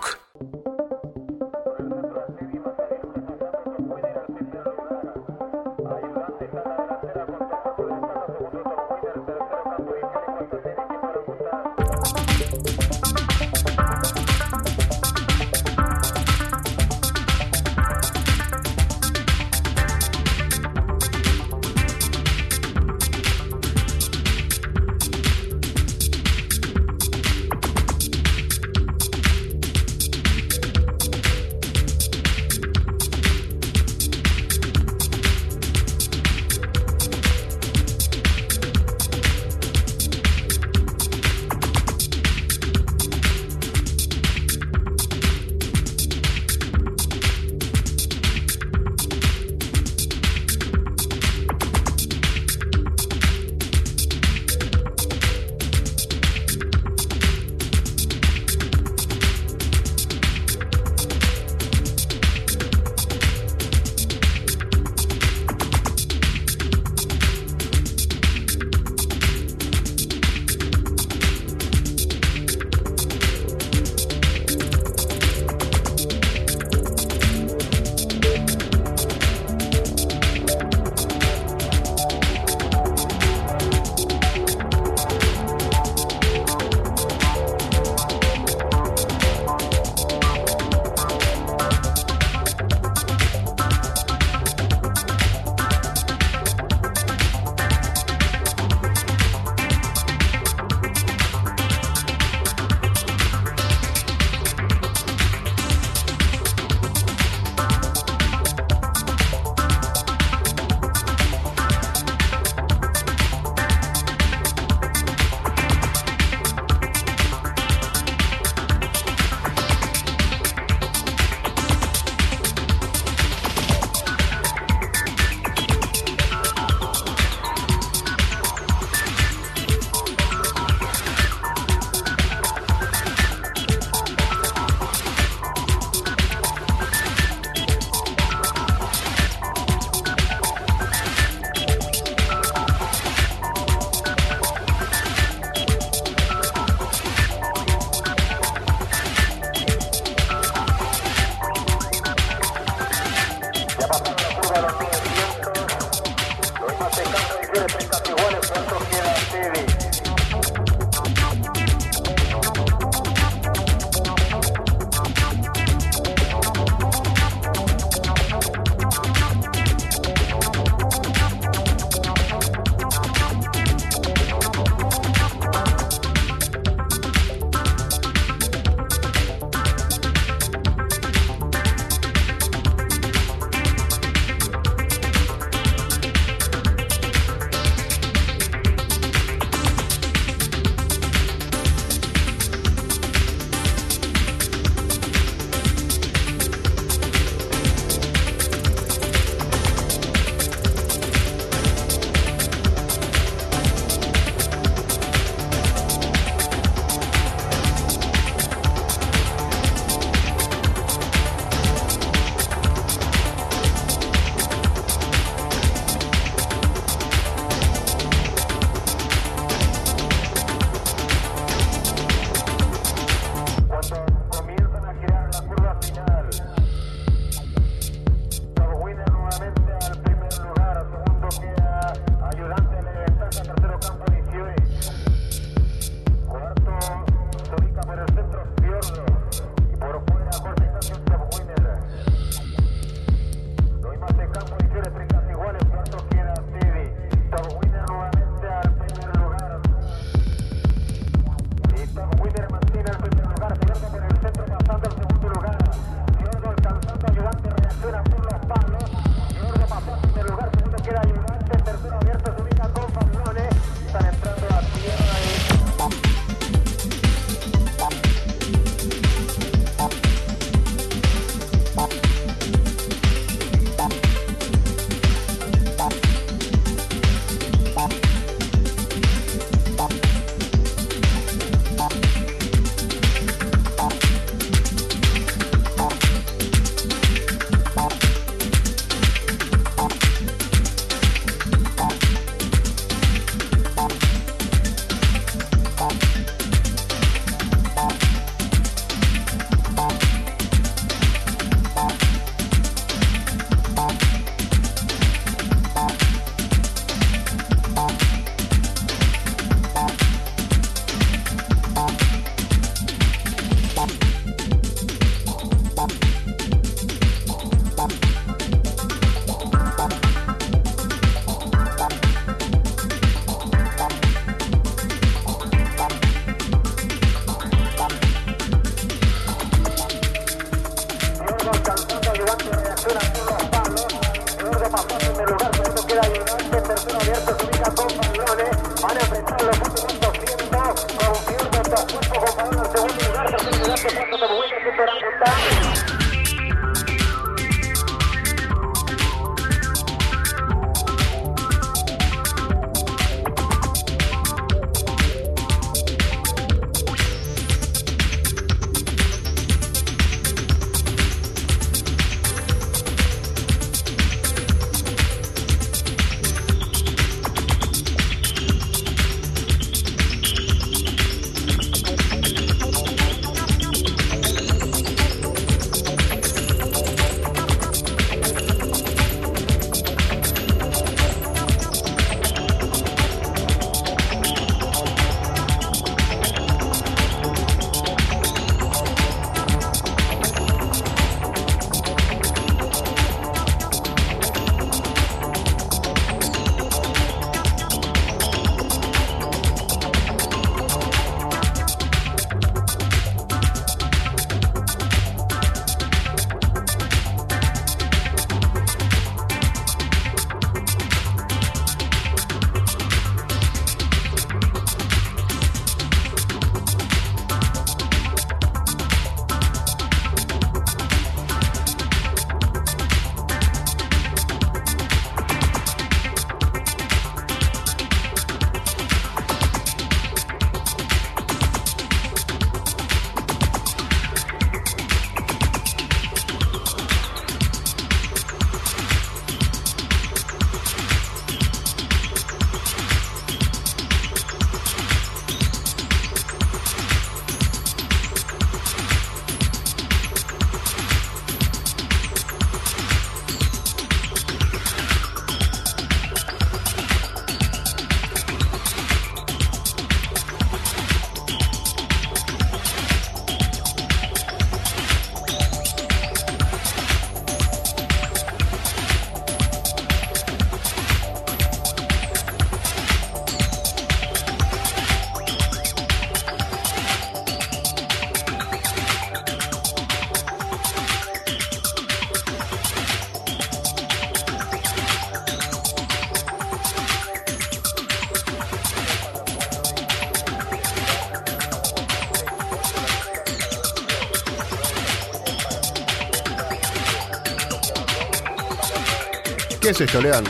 ¿Qué 499.71 499.75
es 499.85 499.89
esto, 499.89 500.01
Lean? 500.01 500.25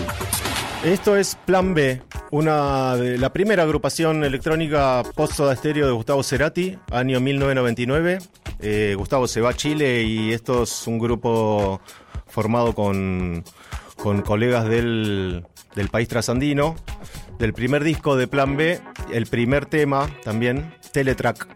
Esto 0.83 1.17
es 1.17 1.33
Plan 1.33 1.73
B, 1.73 1.99
una 2.29 2.95
de 2.95 3.17
la 3.17 3.33
primera 3.33 3.63
agrupación 3.63 4.23
electrónica 4.23 5.01
post-soda 5.15 5.53
estéreo 5.53 5.87
de 5.87 5.93
Gustavo 5.93 6.21
Cerati, 6.21 6.77
año 6.91 7.19
1999. 7.19 8.19
Eh, 8.59 8.93
Gustavo 8.95 9.27
se 9.27 9.41
va 9.41 9.49
a 9.49 9.53
Chile 9.55 10.03
y 10.03 10.31
esto 10.31 10.61
es 10.61 10.85
un 10.85 10.99
grupo 10.99 11.81
formado 12.27 12.75
con, 12.75 13.43
con 13.95 14.21
colegas 14.21 14.69
del, 14.69 15.43
del 15.73 15.89
país 15.89 16.07
trasandino. 16.07 16.75
Del 17.39 17.53
primer 17.53 17.83
disco 17.83 18.15
de 18.15 18.27
Plan 18.27 18.55
B, 18.55 18.79
el 19.11 19.25
primer 19.25 19.65
tema 19.65 20.07
también, 20.23 20.71
Teletrack. 20.93 21.47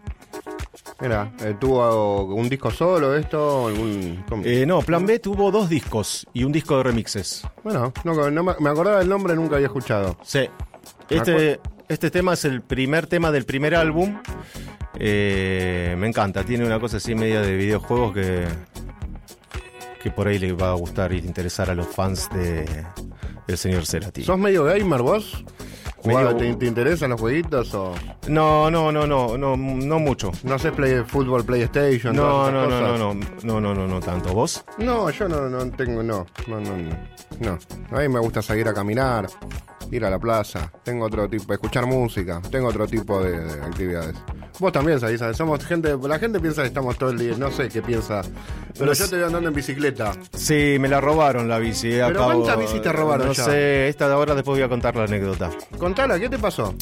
Mira, 1.00 1.30
eh, 1.40 1.54
¿tuvo 1.60 2.24
un 2.24 2.48
disco 2.48 2.70
solo 2.70 3.14
esto? 3.14 3.66
Algún... 3.66 4.24
Eh, 4.44 4.64
no, 4.66 4.80
Plan 4.80 5.04
B 5.04 5.18
tuvo 5.18 5.50
dos 5.50 5.68
discos 5.68 6.26
y 6.32 6.42
un 6.44 6.52
disco 6.52 6.78
de 6.78 6.84
remixes. 6.84 7.44
Bueno, 7.66 7.92
no, 8.04 8.30
no 8.30 8.44
me, 8.44 8.70
acordaba 8.70 9.00
del 9.00 9.08
nombre, 9.08 9.34
nunca 9.34 9.56
había 9.56 9.66
escuchado. 9.66 10.16
Sí. 10.22 10.48
Este, 11.10 11.58
este 11.88 12.12
tema 12.12 12.34
es 12.34 12.44
el 12.44 12.62
primer 12.62 13.08
tema 13.08 13.32
del 13.32 13.44
primer 13.44 13.74
álbum. 13.74 14.22
Eh, 15.00 15.96
me 15.98 16.06
encanta, 16.06 16.44
tiene 16.44 16.64
una 16.64 16.78
cosa 16.78 16.98
así 16.98 17.16
media 17.16 17.40
de 17.40 17.56
videojuegos 17.56 18.14
que, 18.14 18.46
que 20.00 20.12
por 20.12 20.28
ahí 20.28 20.38
le 20.38 20.52
va 20.52 20.70
a 20.70 20.74
gustar 20.74 21.12
y 21.12 21.18
interesar 21.18 21.68
a 21.68 21.74
los 21.74 21.88
fans 21.88 22.30
de, 22.32 22.86
del 23.48 23.58
señor 23.58 23.84
Cerati. 23.84 24.22
¿Sos 24.22 24.38
medio 24.38 24.62
gamer 24.62 25.02
vos? 25.02 25.44
¿Jugaba- 26.06 26.32
Medio- 26.32 26.52
¿Te, 26.54 26.54
te 26.60 26.66
interesan 26.66 27.10
los 27.10 27.20
jueguitos 27.20 27.74
o 27.74 27.94
No, 28.28 28.70
no, 28.70 28.90
no, 28.92 29.06
no, 29.06 29.36
no, 29.36 29.56
no 29.56 29.98
mucho. 29.98 30.32
no 30.44 30.54
haces 30.54 30.72
play, 30.72 31.02
fútbol, 31.06 31.44
PlayStation? 31.44 32.14
No, 32.16 32.50
no, 32.50 32.66
no, 32.66 32.80
no, 32.80 32.96
no, 32.98 33.14
no, 33.42 33.60
no, 33.60 33.74
no, 33.74 33.86
no 33.86 34.00
tanto. 34.00 34.32
¿Vos? 34.32 34.64
No, 34.78 35.10
yo 35.10 35.28
no, 35.28 35.48
no 35.48 35.70
tengo, 35.72 36.02
no, 36.02 36.26
no, 36.46 36.60
no, 36.60 36.76
no, 36.76 36.96
no. 37.40 37.58
A 37.96 38.00
mí 38.00 38.08
me 38.08 38.20
gusta 38.20 38.40
salir 38.42 38.66
a 38.68 38.74
caminar, 38.74 39.26
ir 39.90 40.04
a 40.04 40.10
la 40.10 40.18
plaza, 40.18 40.72
tengo 40.82 41.06
otro 41.06 41.28
tipo, 41.28 41.52
escuchar 41.52 41.86
música, 41.86 42.40
tengo 42.50 42.68
otro 42.68 42.86
tipo 42.86 43.22
de, 43.22 43.38
de 43.40 43.62
actividades. 43.64 44.16
Vos 44.58 44.72
también, 44.72 44.98
sabés, 44.98 45.18
¿sabes? 45.20 45.36
somos 45.36 45.62
gente, 45.66 45.94
la 46.08 46.18
gente 46.18 46.40
piensa 46.40 46.62
que 46.62 46.68
estamos 46.68 46.96
todo 46.96 47.10
el 47.10 47.18
día, 47.18 47.34
no 47.36 47.50
sé 47.50 47.68
qué 47.68 47.82
piensa, 47.82 48.22
pero 48.78 48.92
yo 48.94 49.08
te 49.08 49.16
voy 49.16 49.24
andando 49.26 49.48
en 49.50 49.54
bicicleta. 49.54 50.12
Sí, 50.34 50.76
me 50.80 50.88
la 50.88 51.00
robaron 51.00 51.46
la 51.48 51.58
bici. 51.58 51.92
eh, 51.92 52.02
¿Pero 52.06 52.24
cuántas 52.24 52.58
bicis 52.58 52.80
te 52.80 52.90
robaron 52.92 53.26
No 53.26 53.32
ya? 53.34 53.44
sé, 53.44 53.88
esta 53.88 54.08
de 54.08 54.14
ahora 54.14 54.34
después 54.34 54.56
voy 54.56 54.64
a 54.64 54.68
contar 54.68 54.96
la 54.96 55.04
anécdota. 55.04 55.50
Contala, 55.78 56.18
¿qué 56.18 56.28
te 56.30 56.38
pasó? 56.38 56.74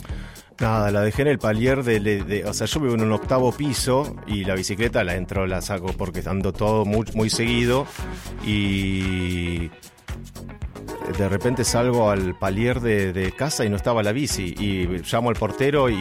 Nada, 0.60 0.92
la 0.92 1.00
dejé 1.00 1.22
en 1.22 1.28
el 1.28 1.38
palier 1.40 1.82
de, 1.82 1.98
de- 1.98 2.22
de- 2.22 2.44
O 2.44 2.54
sea, 2.54 2.68
yo 2.68 2.78
vivo 2.78 2.94
en 2.94 3.02
un 3.02 3.10
octavo 3.10 3.50
piso 3.50 4.14
y 4.28 4.44
la 4.44 4.54
bicicleta 4.54 5.02
la 5.02 5.16
entro, 5.16 5.44
la 5.48 5.60
saco 5.60 5.86
porque 5.98 6.22
ando 6.26 6.52
todo 6.52 6.84
muy, 6.84 7.04
muy 7.14 7.28
seguido 7.28 7.88
y. 8.46 9.68
De 11.18 11.28
repente 11.28 11.64
salgo 11.64 12.10
al 12.10 12.34
palier 12.34 12.80
de, 12.80 13.12
de 13.12 13.30
casa 13.32 13.64
y 13.64 13.68
no 13.68 13.76
estaba 13.76 14.02
la 14.02 14.12
bici. 14.12 14.54
Y 14.58 14.86
llamo 15.10 15.28
al 15.28 15.36
portero 15.36 15.90
y. 15.90 15.94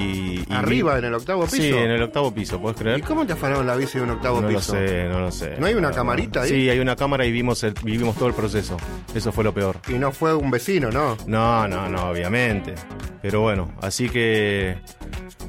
y 0.50 0.54
Arriba, 0.54 0.98
en 0.98 1.06
el 1.06 1.14
octavo 1.14 1.44
piso. 1.44 1.58
Sí, 1.58 1.70
en 1.74 1.92
el 1.92 2.02
octavo 2.02 2.34
piso, 2.34 2.60
¿puedes 2.60 2.80
¿Y 2.80 2.84
creer? 2.84 3.02
cómo 3.04 3.26
te 3.26 3.34
afanaron 3.34 3.68
la 3.68 3.76
bici 3.76 3.98
de 3.98 4.06
un 4.06 4.12
octavo 4.12 4.42
No 4.42 4.50
lo 4.50 4.58
piso? 4.58 4.74
sé, 4.74 5.04
no 5.10 5.20
lo 5.20 5.32
sé. 5.32 5.56
¿No 5.60 5.66
hay 5.66 5.74
una 5.76 5.92
camarita 5.92 6.44
ahí? 6.44 6.50
Sí, 6.50 6.70
hay 6.70 6.80
una 6.80 6.96
cámara 6.96 7.26
y 7.26 7.32
vimos, 7.32 7.64
el- 7.64 7.74
vivimos 7.84 8.16
todo 8.16 8.30
el 8.30 8.34
proceso. 8.34 8.78
Eso 9.14 9.32
fue 9.34 9.44
lo 9.44 9.54
peor. 9.54 9.78
Y 9.90 9.94
no 9.94 10.12
fue 10.14 10.34
un 10.34 10.50
vecino, 10.50 10.90
¿no? 10.90 11.18
No, 11.28 11.68
no, 11.68 11.90
no, 11.90 12.10
obviamente. 12.10 12.74
Pero 13.22 13.42
bueno, 13.42 13.72
así 13.82 14.10
que 14.10 14.78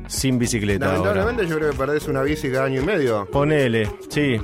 sin 0.06 0.39
bicicleta 0.39 0.86
ahora. 0.86 0.98
Lamentablemente 1.15 1.47
yo 1.48 1.56
creo 1.59 1.70
que 1.73 1.77
perdés 1.77 2.06
una 2.09 2.23
bici 2.23 2.51
cada 2.51 2.65
año 2.65 2.81
y 2.81 2.85
medio. 2.85 3.27
Ponele, 3.31 3.90
sí. 4.09 4.39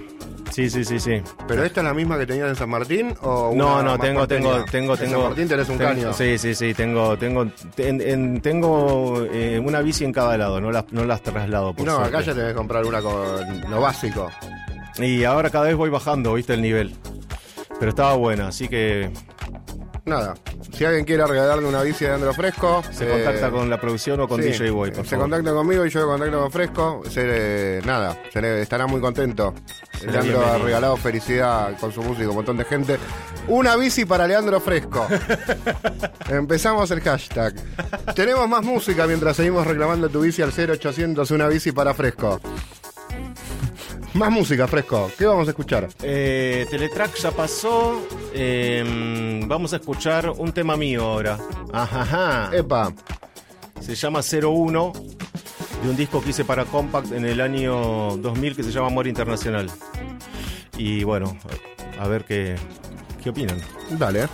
Sí, 0.51 0.69
sí, 0.69 0.85
sí, 0.85 0.99
sí. 0.99 1.23
¿Pero 1.47 1.63
esta 1.63 1.81
es 1.81 1.85
la 1.85 1.95
misma 1.95 2.19
que 2.19 2.27
tenías 2.27 2.49
en 2.49 2.57
San 2.57 2.69
Martín 2.71 3.15
o 3.23 3.51
una 3.51 3.65
No, 3.65 3.83
no, 3.85 3.91
más 3.93 4.01
tengo, 4.01 4.27
tengo, 4.27 4.49
porteña? 4.51 4.65
tengo, 4.73 4.95
En 4.95 4.99
tengo. 5.01 5.13
San 5.21 5.29
Martín 5.29 5.49
tenés 5.49 5.69
un 5.69 5.79
tengo- 5.79 5.91
caño. 5.93 6.13
Sí, 6.13 6.39
sí, 6.39 6.55
sí, 6.57 6.75
tengo, 6.75 7.17
tengo, 7.17 7.47
ten- 7.77 8.01
en- 8.01 8.41
tengo 8.41 9.25
eh, 9.33 9.61
una 9.65 9.81
bici 9.81 10.05
en 10.05 10.13
cada 10.13 10.37
lado, 10.37 10.61
no 10.61 10.73
las, 10.73 10.87
no 10.93 11.05
las 11.05 11.23
traslado 11.23 11.73
por 11.73 11.87
No, 11.87 11.97
suerte. 11.99 12.17
acá 12.17 12.27
ya 12.27 12.35
tenés 12.35 12.49
que 12.49 12.55
comprar 12.57 12.85
una 12.85 13.01
con 13.01 13.71
lo 13.71 13.81
básico. 13.81 14.29
Y 14.99 15.23
ahora 15.23 15.51
cada 15.51 15.67
vez 15.67 15.77
voy 15.77 15.89
bajando, 15.89 16.35
viste 16.35 16.55
el 16.55 16.63
nivel. 16.63 16.97
Pero 17.79 17.91
estaba 17.91 18.15
buena, 18.17 18.49
así 18.49 18.67
que 18.67 19.09
Nada. 20.05 20.35
Si 20.73 20.85
alguien 20.85 21.05
quiere 21.05 21.27
regalarle 21.27 21.67
una 21.67 21.83
bici 21.83 22.05
de 22.05 22.13
Andro 22.13 22.33
Fresco, 22.33 22.83
se 22.91 23.05
eh, 23.07 23.11
contacta 23.25 23.51
con 23.51 23.69
la 23.69 23.81
producción 23.81 24.19
o 24.21 24.27
con 24.29 24.43
sí, 24.43 24.49
DJ 24.49 24.71
Boy, 24.71 24.91
por 24.91 25.05
Se 25.05 25.11
favor. 25.11 25.25
contacta 25.25 25.53
conmigo 25.53 25.85
y 25.87 25.91
yo 25.91 26.07
contacto 26.07 26.41
con 26.41 26.51
Fresco. 26.51 27.03
Se, 27.09 27.21
eh, 27.25 27.83
nada, 27.85 28.17
se 28.33 28.41
le- 28.41 28.63
estará 28.63 28.87
muy 28.87 29.01
contento. 29.01 29.55
Leandro 30.05 30.45
ha 30.47 30.57
regalado 30.59 30.97
felicidad 30.97 31.79
con 31.79 31.93
su 31.93 32.03
música, 32.03 32.29
un 32.31 32.37
montón 32.37 32.57
de 32.57 32.65
gente. 32.65 32.99
Una 33.49 33.77
bici 33.77 34.05
para 34.07 34.27
Leandro 34.27 34.59
Fresco. 34.61 35.07
Empezamos 36.29 36.91
el 36.91 37.01
hashtag. 37.01 37.55
Tenemos 38.15 38.49
más 38.49 38.63
música 38.65 39.07
mientras 39.07 39.37
seguimos 39.37 39.67
reclamando 39.67 40.09
tu 40.09 40.21
bici 40.23 40.41
al 40.43 40.53
0800 40.53 41.31
una 41.31 41.49
bici 41.49 41.73
para 41.73 41.93
Fresco. 41.95 42.41
Más 44.15 44.31
música, 44.31 44.67
Fresco. 44.67 45.11
¿Qué 45.17 45.25
vamos 45.25 45.47
a 45.47 45.51
escuchar? 45.51 45.89
Eh, 46.03 46.67
Teletrack 46.69 47.15
ya 47.17 47.31
pasó. 47.31 48.01
eh, 48.35 49.41
vamos 49.47 49.73
a 49.73 49.77
escuchar 49.77 50.31
un 50.31 50.53
tema 50.53 50.77
mío 50.77 51.03
ahora. 51.05 51.39
Ajá. 51.73 52.51
Epa. 52.53 52.93
Se 53.81 53.95
llama 53.95 54.21
01, 54.21 54.93
de 55.83 55.89
un 55.89 55.97
disco 55.97 56.21
que 56.21 56.31
hice 56.31 56.45
para 56.45 56.65
Compact 56.65 57.13
en 57.13 57.25
el 57.25 57.41
año 57.41 58.17
2000 58.19 58.57
que 58.57 58.63
se 58.63 58.73
llama 58.73 58.89
Amor 58.89 59.07
Internacional. 59.07 59.71
Y 60.77 61.05
bueno, 61.05 61.37
a 61.99 62.07
ver 62.09 62.25
qué, 62.25 62.57
qué 63.23 63.31
opinan. 63.31 63.61
Dale. 63.91 64.27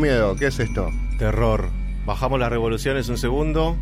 Miedo, 0.00 0.34
¿qué 0.34 0.46
es 0.46 0.58
esto? 0.58 0.90
Terror. 1.18 1.68
Bajamos 2.06 2.40
las 2.40 2.50
revoluciones 2.50 3.08
un 3.08 3.18
segundo. 3.18 3.76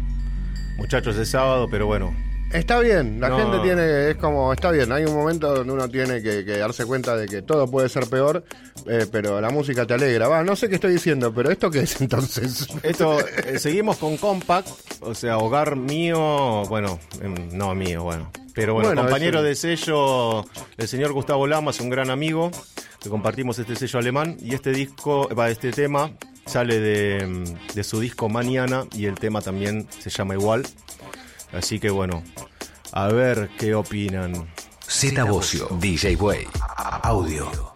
Muchachos, 0.77 1.17
es 1.17 1.31
sábado, 1.31 1.69
pero 1.71 1.87
bueno. 1.87 2.13
Está 2.53 2.79
bien, 2.79 3.21
la 3.21 3.37
gente 3.37 3.59
tiene, 3.61 4.11
es 4.11 4.17
como, 4.17 4.53
está 4.55 4.71
bien, 4.71 4.91
hay 4.91 5.05
un 5.05 5.15
momento 5.15 5.55
donde 5.55 5.71
uno 5.71 5.87
tiene 5.89 6.23
que, 6.23 6.43
darse 6.45 6.87
cuenta 6.87 7.15
de 7.15 7.27
que 7.27 7.43
todo 7.43 7.71
puede 7.71 7.91
ser 7.91 8.07
peor, 8.07 8.43
eh, 8.87 9.07
pero 9.13 9.39
la 9.39 9.51
música 9.51 9.87
te 9.87 9.95
alegra. 9.95 10.29
Va, 10.29 10.43
no 10.43 10.57
sé 10.57 10.71
qué 10.71 10.77
estoy 10.77 10.93
diciendo, 10.93 11.33
pero 11.35 11.51
¿esto 11.51 11.71
qué 11.71 11.81
es 11.81 12.01
entonces? 12.01 12.67
Esto, 12.83 13.19
eh, 13.21 13.59
seguimos 13.59 13.99
con 13.99 14.17
Compact, 14.17 14.69
o 15.03 15.15
sea, 15.15 15.37
hogar 15.37 15.77
mío, 15.77 16.65
bueno, 16.71 16.99
em, 17.21 17.35
no 17.53 17.75
mío, 17.75 18.03
bueno. 18.03 18.31
Pero 18.55 18.75
bueno, 18.75 18.95
compañero 18.95 19.43
de 19.43 19.55
sello, 19.55 20.45
el 20.79 20.89
señor 20.89 21.13
Gustavo 21.13 21.47
Lamas, 21.47 21.81
un 21.81 21.91
gran 21.91 22.11
amigo, 22.11 22.51
que 23.01 23.09
compartimos 23.09 23.59
este 23.59 23.77
sello 23.77 23.99
alemán 23.99 24.37
y 24.41 24.55
este 24.55 24.73
disco, 24.73 25.29
va, 25.35 25.51
este 25.51 25.71
tema 25.73 26.13
sale 26.47 26.81
de, 26.81 27.45
de 27.75 27.85
su 27.85 28.01
disco 28.01 28.29
Mañana 28.29 28.87
y 28.93 29.07
el 29.07 29.15
tema 29.15 29.41
también 29.41 29.87
se 29.99 30.11
llama 30.11 30.35
igual. 30.35 30.67
Así 31.53 31.79
que 31.79 31.91
bueno, 31.91 32.23
a 32.93 33.09
ver 33.09 33.51
qué 33.59 33.75
opinan. 33.75 34.49
Z 34.87 35.23
Bocio, 35.25 35.69
DJ 35.81 36.17
Way, 36.17 36.47
audio. 37.03 37.69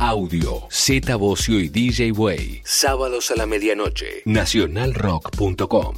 Audio, 0.00 0.66
Z 0.70 1.16
Bocio 1.16 1.60
y 1.60 1.68
DJ 1.68 2.12
Way, 2.12 2.62
sábados 2.64 3.30
a 3.30 3.36
la 3.36 3.46
medianoche, 3.46 4.22
nacionalrock.com. 4.24 5.96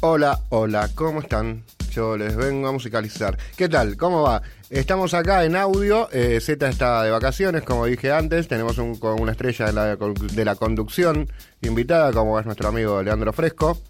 Hola, 0.00 0.40
hola, 0.50 0.88
¿cómo 0.94 1.20
están? 1.20 1.64
Yo 1.90 2.16
les 2.16 2.36
vengo 2.36 2.68
a 2.68 2.72
musicalizar. 2.72 3.36
¿Qué 3.56 3.68
tal? 3.68 3.96
¿Cómo 3.96 4.22
va? 4.22 4.42
Estamos 4.70 5.12
acá 5.14 5.44
en 5.44 5.56
audio. 5.56 6.08
eh, 6.12 6.40
Z 6.40 6.68
está 6.68 7.02
de 7.02 7.10
vacaciones, 7.10 7.62
como 7.62 7.86
dije 7.86 8.12
antes. 8.12 8.46
Tenemos 8.48 8.78
un- 8.78 8.96
con 8.98 9.20
una 9.20 9.32
estrella 9.32 9.66
de 9.66 9.72
la, 9.72 9.96
de 9.96 10.44
la 10.44 10.54
conducción 10.54 11.28
invitada, 11.62 12.12
como 12.12 12.38
es 12.38 12.46
nuestro 12.46 12.68
amigo 12.68 13.02
Leandro 13.02 13.32
Fresco, 13.32 13.80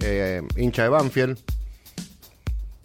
eh, 0.00 0.42
hincha 0.56 0.82
de 0.84 0.88
Banfield. 0.90 1.38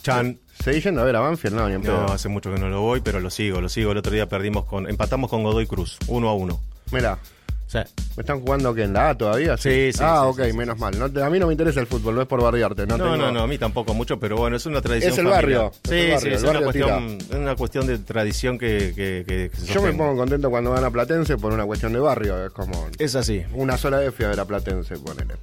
Chan. 0.02 0.40
¿Seguís 0.64 0.84
yendo 0.86 1.02
a 1.02 1.06
ver 1.06 1.15
a 1.15 1.19
Banfield? 1.19 1.56
No, 1.56 1.69
ni. 1.69 1.78
No, 1.84 2.06
hace 2.06 2.30
mucho 2.30 2.52
que 2.53 2.60
no 2.60 2.69
lo 2.69 2.82
voy, 2.82 3.02
pero 3.02 3.19
lo 3.19 3.30
sigo, 3.30 3.61
lo 3.61 3.69
sigo. 3.69 3.91
El 3.91 3.98
otro 3.98 4.11
día 4.14 4.28
perdimos 4.28 4.65
con, 4.65 4.90
empatamos 4.90 5.30
con 5.30 5.44
Godoy 5.44 5.68
Cruz, 5.68 5.98
uno 6.07 6.30
a 6.30 6.34
uno. 6.34 6.60
Mirá, 6.91 7.19
Sí. 7.68 7.80
¿me 8.15 8.22
están 8.22 8.39
jugando 8.39 8.73
que 8.73 8.84
en 8.84 8.94
la 8.94 9.10
A 9.10 9.18
todavía? 9.18 9.57
Sí, 9.57 9.91
sí, 9.91 9.99
Ah, 10.02 10.22
sí, 10.34 10.41
ok, 10.41 10.53
menos 10.53 10.80
mal. 10.80 10.98
No 10.98 11.11
te- 11.11 11.22
a 11.22 11.30
mí 11.30 11.38
no 11.38 11.48
me 11.48 11.53
interesa 11.53 11.81
el 11.81 11.85
fútbol, 11.88 12.15
no 12.15 12.22
es 12.22 12.27
por 12.27 12.41
barriarte. 12.41 12.88
No, 12.88 12.98
No, 12.98 13.03
tengo- 13.03 13.18
no, 13.18 13.31
no, 13.31 13.41
a 13.41 13.48
mí 13.48 13.57
tampoco 13.57 13.94
mucho, 13.94 14.18
pero 14.19 14.38
bueno, 14.38 14.56
es 14.56 14.65
una 14.65 14.81
tradición. 14.81 15.11
Es 15.11 15.19
el 15.19 15.26
barrio, 15.27 15.72
es 15.84 15.89
Sí, 15.89 15.95
el 15.95 16.11
barrio, 16.14 16.19
sí, 16.19 16.27
es 16.30 16.44
una, 16.49 16.61
cuestión, 16.61 17.18
es 17.19 17.35
una 17.35 17.56
cuestión 17.57 17.88
de 17.88 17.98
tradición 17.99 18.57
que, 18.57 18.94
que, 18.95 19.23
que- 19.27 19.49
que 19.53 19.57
se 19.57 19.73
Yo 19.73 19.81
me 19.81 19.91
pongo 19.94 20.15
contento 20.15 20.49
cuando 20.49 20.72
van 20.72 20.84
a 20.85 20.89
Platense 20.89 21.38
por 21.38 21.53
una 21.53 21.65
cuestión 21.65 21.91
de 21.94 21.99
barrio. 21.99 22.45
Es 22.45 22.52
como. 22.53 22.88
Es 22.98 23.15
así. 23.15 23.44
Una 23.53 23.77
sola 23.77 23.98
vez 23.99 24.15
fui 24.15 24.23
a 24.26 24.30
ver 24.30 24.39
a 24.39 24.45
Platense, 24.45 24.98
ponele. 24.99 25.35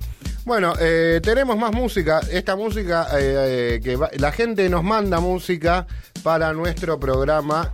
Bueno, 0.46 0.72
eh, 0.80 1.20
tenemos 1.22 1.56
más 1.59 1.72
música. 1.72 2.20
Esta 2.30 2.56
música, 2.56 3.06
eh, 3.18 3.76
eh, 3.76 3.80
que 3.84 3.96
va- 3.96 4.10
la 4.18 4.32
gente 4.32 4.68
nos 4.70 4.82
manda 4.82 5.20
música 5.20 5.86
para 6.22 6.52
nuestro 6.55 6.98
programa. 6.98 7.70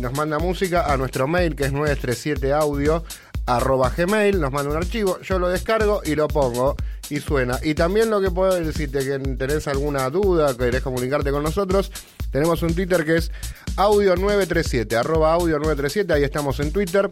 Nos 0.00 0.12
manda 0.14 0.38
música 0.38 0.90
a 0.92 0.96
nuestro 0.96 1.28
mail 1.28 1.54
que 1.54 1.64
es 1.64 1.72
937audio 1.72 3.02
arroba 3.46 3.90
gmail, 3.90 4.40
nos 4.40 4.52
manda 4.52 4.70
un 4.70 4.76
archivo, 4.76 5.20
yo 5.20 5.38
lo 5.38 5.48
descargo 5.48 6.02
y 6.04 6.14
lo 6.14 6.28
pongo 6.28 6.76
y 7.10 7.20
suena. 7.20 7.58
Y 7.62 7.74
también 7.74 8.10
lo 8.10 8.20
que 8.20 8.30
puedo 8.30 8.54
decir, 8.54 8.72
si 8.72 8.88
te 8.88 9.00
que 9.00 9.18
tenés 9.36 9.66
alguna 9.68 10.08
duda, 10.10 10.56
querés 10.56 10.82
comunicarte 10.82 11.30
con 11.30 11.42
nosotros, 11.42 11.90
tenemos 12.30 12.62
un 12.62 12.74
Twitter 12.74 13.04
que 13.04 13.16
es 13.16 13.30
audio937, 13.76 14.94
arroba 14.94 15.36
audio937, 15.36 16.12
ahí 16.12 16.24
estamos 16.24 16.60
en 16.60 16.72
Twitter. 16.72 17.08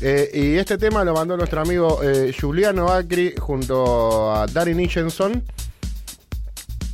Eh, 0.00 0.30
y 0.34 0.56
este 0.56 0.76
tema 0.76 1.04
lo 1.04 1.14
mandó 1.14 1.36
nuestro 1.36 1.60
amigo 1.60 2.00
eh, 2.02 2.34
Juliano 2.38 2.88
Acri 2.88 3.34
junto 3.38 4.34
a 4.34 4.46
Danny 4.46 4.74
Nichenson. 4.74 5.42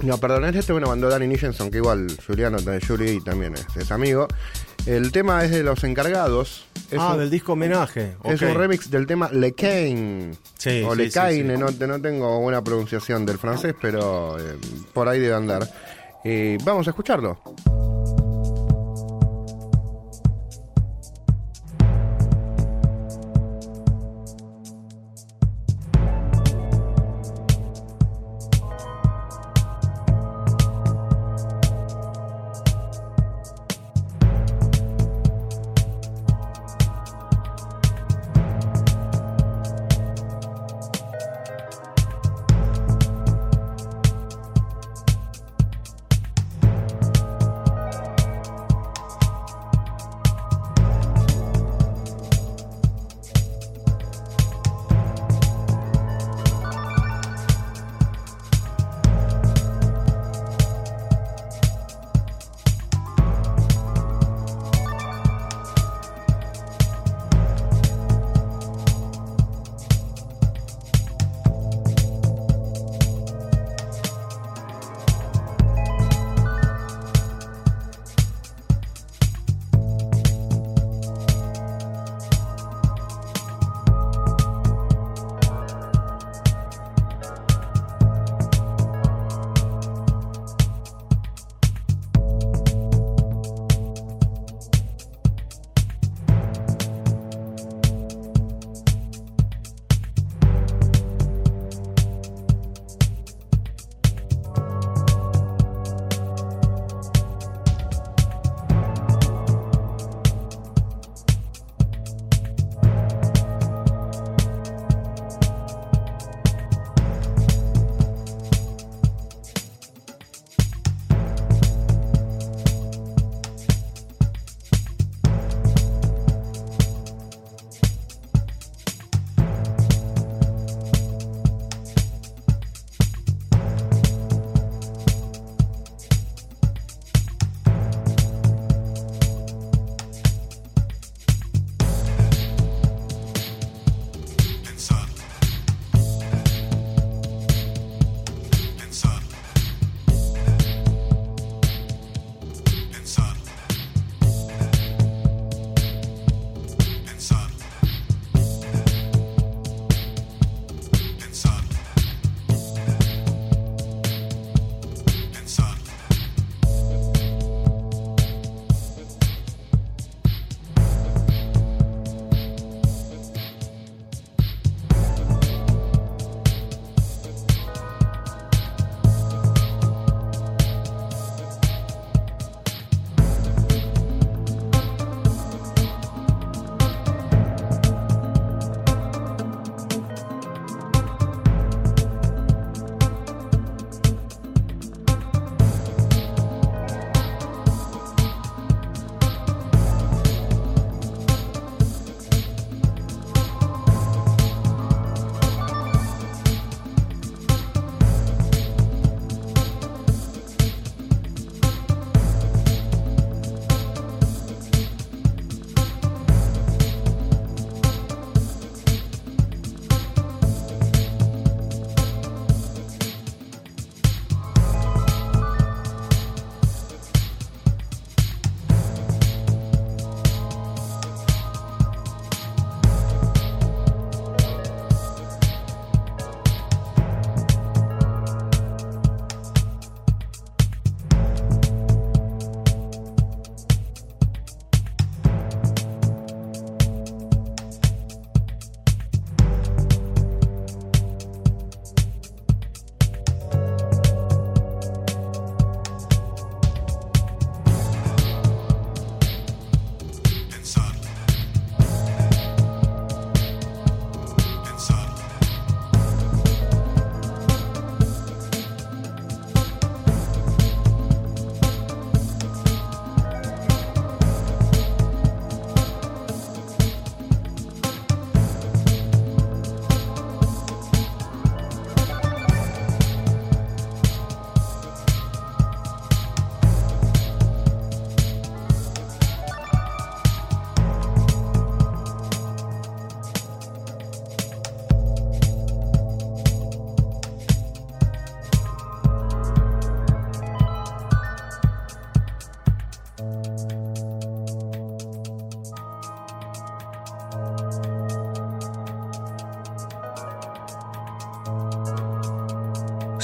No, 0.02 0.18
perdón, 0.18 0.44
este 0.54 0.72
me 0.72 0.80
lo 0.80 0.88
mandó 0.88 1.08
Danny 1.08 1.26
Nichenson, 1.26 1.70
que 1.70 1.78
igual 1.78 2.06
Juliano, 2.26 2.58
Juli 2.86 3.20
también 3.20 3.54
es, 3.54 3.66
es 3.76 3.90
amigo. 3.90 4.28
El 4.86 5.12
tema 5.12 5.44
es 5.44 5.50
de 5.50 5.62
los 5.62 5.84
encargados. 5.84 6.64
Es 6.90 6.98
ah, 6.98 7.12
un- 7.12 7.18
del 7.20 7.30
disco 7.30 7.52
homenaje. 7.52 8.16
es 8.24 8.42
un 8.42 8.54
remix 8.54 8.90
del 8.90 9.06
tema 9.06 9.28
Le 9.32 9.52
Cane. 9.52 10.32
Sí, 10.58 10.82
o 10.84 10.92
sí, 10.92 10.98
Le 10.98 11.04
sí, 11.08 11.14
Caine, 11.14 11.54
sí. 11.54 11.60
No, 11.60 11.66
te- 11.72 11.86
no 11.86 12.00
tengo 12.00 12.40
buena 12.40 12.62
pronunciación 12.64 13.24
del 13.24 13.38
francés, 13.38 13.74
pero 13.80 14.38
eh, 14.38 14.56
por 14.92 15.08
ahí 15.08 15.20
debe 15.20 15.34
andar. 15.34 15.68
Y 16.24 16.56
vamos 16.64 16.86
a 16.86 16.90
escucharlo. 16.90 17.38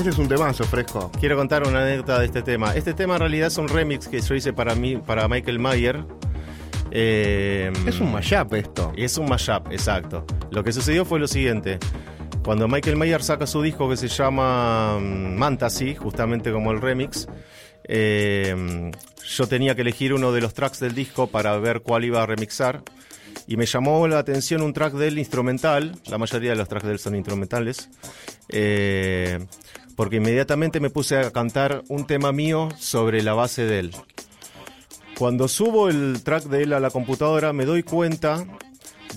Este 0.00 0.12
es 0.12 0.18
un 0.18 0.28
temazo 0.28 0.64
fresco. 0.64 1.12
Quiero 1.20 1.36
contar 1.36 1.68
una 1.68 1.82
anécdota 1.82 2.20
de 2.20 2.24
este 2.24 2.40
tema. 2.40 2.74
Este 2.74 2.94
tema 2.94 3.16
en 3.16 3.20
realidad 3.20 3.48
es 3.48 3.58
un 3.58 3.68
remix 3.68 4.08
que 4.08 4.18
yo 4.22 4.34
hice 4.34 4.54
para 4.54 4.74
mí, 4.74 4.96
para 4.96 5.28
Michael 5.28 5.58
Mayer. 5.58 6.02
Eh, 6.90 7.70
Es 7.86 8.00
un 8.00 8.10
mashup 8.10 8.54
esto. 8.54 8.94
Es 8.96 9.18
un 9.18 9.28
mashup, 9.28 9.70
exacto. 9.70 10.24
Lo 10.52 10.64
que 10.64 10.72
sucedió 10.72 11.04
fue 11.04 11.20
lo 11.20 11.28
siguiente. 11.28 11.78
Cuando 12.42 12.66
Michael 12.66 12.96
Mayer 12.96 13.22
saca 13.22 13.46
su 13.46 13.60
disco 13.60 13.90
que 13.90 13.98
se 13.98 14.08
llama 14.08 14.98
mm, 14.98 15.36
Mantasy, 15.36 15.94
justamente 15.96 16.50
como 16.50 16.70
el 16.70 16.80
remix, 16.80 17.28
eh, 17.84 18.90
yo 19.36 19.46
tenía 19.48 19.74
que 19.74 19.82
elegir 19.82 20.14
uno 20.14 20.32
de 20.32 20.40
los 20.40 20.54
tracks 20.54 20.80
del 20.80 20.94
disco 20.94 21.26
para 21.26 21.58
ver 21.58 21.82
cuál 21.82 22.06
iba 22.06 22.22
a 22.22 22.26
remixar. 22.26 22.82
Y 23.46 23.56
me 23.56 23.66
llamó 23.66 24.06
la 24.08 24.18
atención 24.18 24.62
un 24.62 24.72
track 24.72 24.94
del 24.94 25.18
instrumental, 25.18 25.96
la 26.06 26.18
mayoría 26.18 26.50
de 26.50 26.56
los 26.56 26.68
tracks 26.68 26.86
de 26.86 26.92
él 26.92 26.98
son 26.98 27.16
instrumentales, 27.16 27.90
eh, 28.48 29.40
porque 30.00 30.16
inmediatamente 30.16 30.80
me 30.80 30.88
puse 30.88 31.18
a 31.18 31.30
cantar 31.30 31.82
un 31.88 32.06
tema 32.06 32.32
mío 32.32 32.70
sobre 32.78 33.22
la 33.22 33.34
base 33.34 33.66
de 33.66 33.80
él. 33.80 33.90
Cuando 35.18 35.46
subo 35.46 35.90
el 35.90 36.22
track 36.22 36.44
de 36.44 36.62
él 36.62 36.72
a 36.72 36.80
la 36.80 36.88
computadora 36.88 37.52
me 37.52 37.66
doy 37.66 37.82
cuenta 37.82 38.46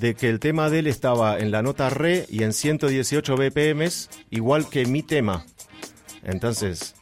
de 0.02 0.14
que 0.14 0.28
el 0.28 0.42
tema 0.42 0.70
de 0.70 0.80
él 0.80 0.88
estaba 0.88 1.40
en 1.40 1.52
la 1.52 1.62
nota 1.62 1.90
re 1.90 2.26
y 2.28 2.44
en 2.44 2.52
118 2.52 3.34
BPMs, 3.34 4.10
igual 4.30 4.68
que 4.68 4.86
mi 4.86 5.04
tema. 5.04 5.46
Entonces, 6.22 6.96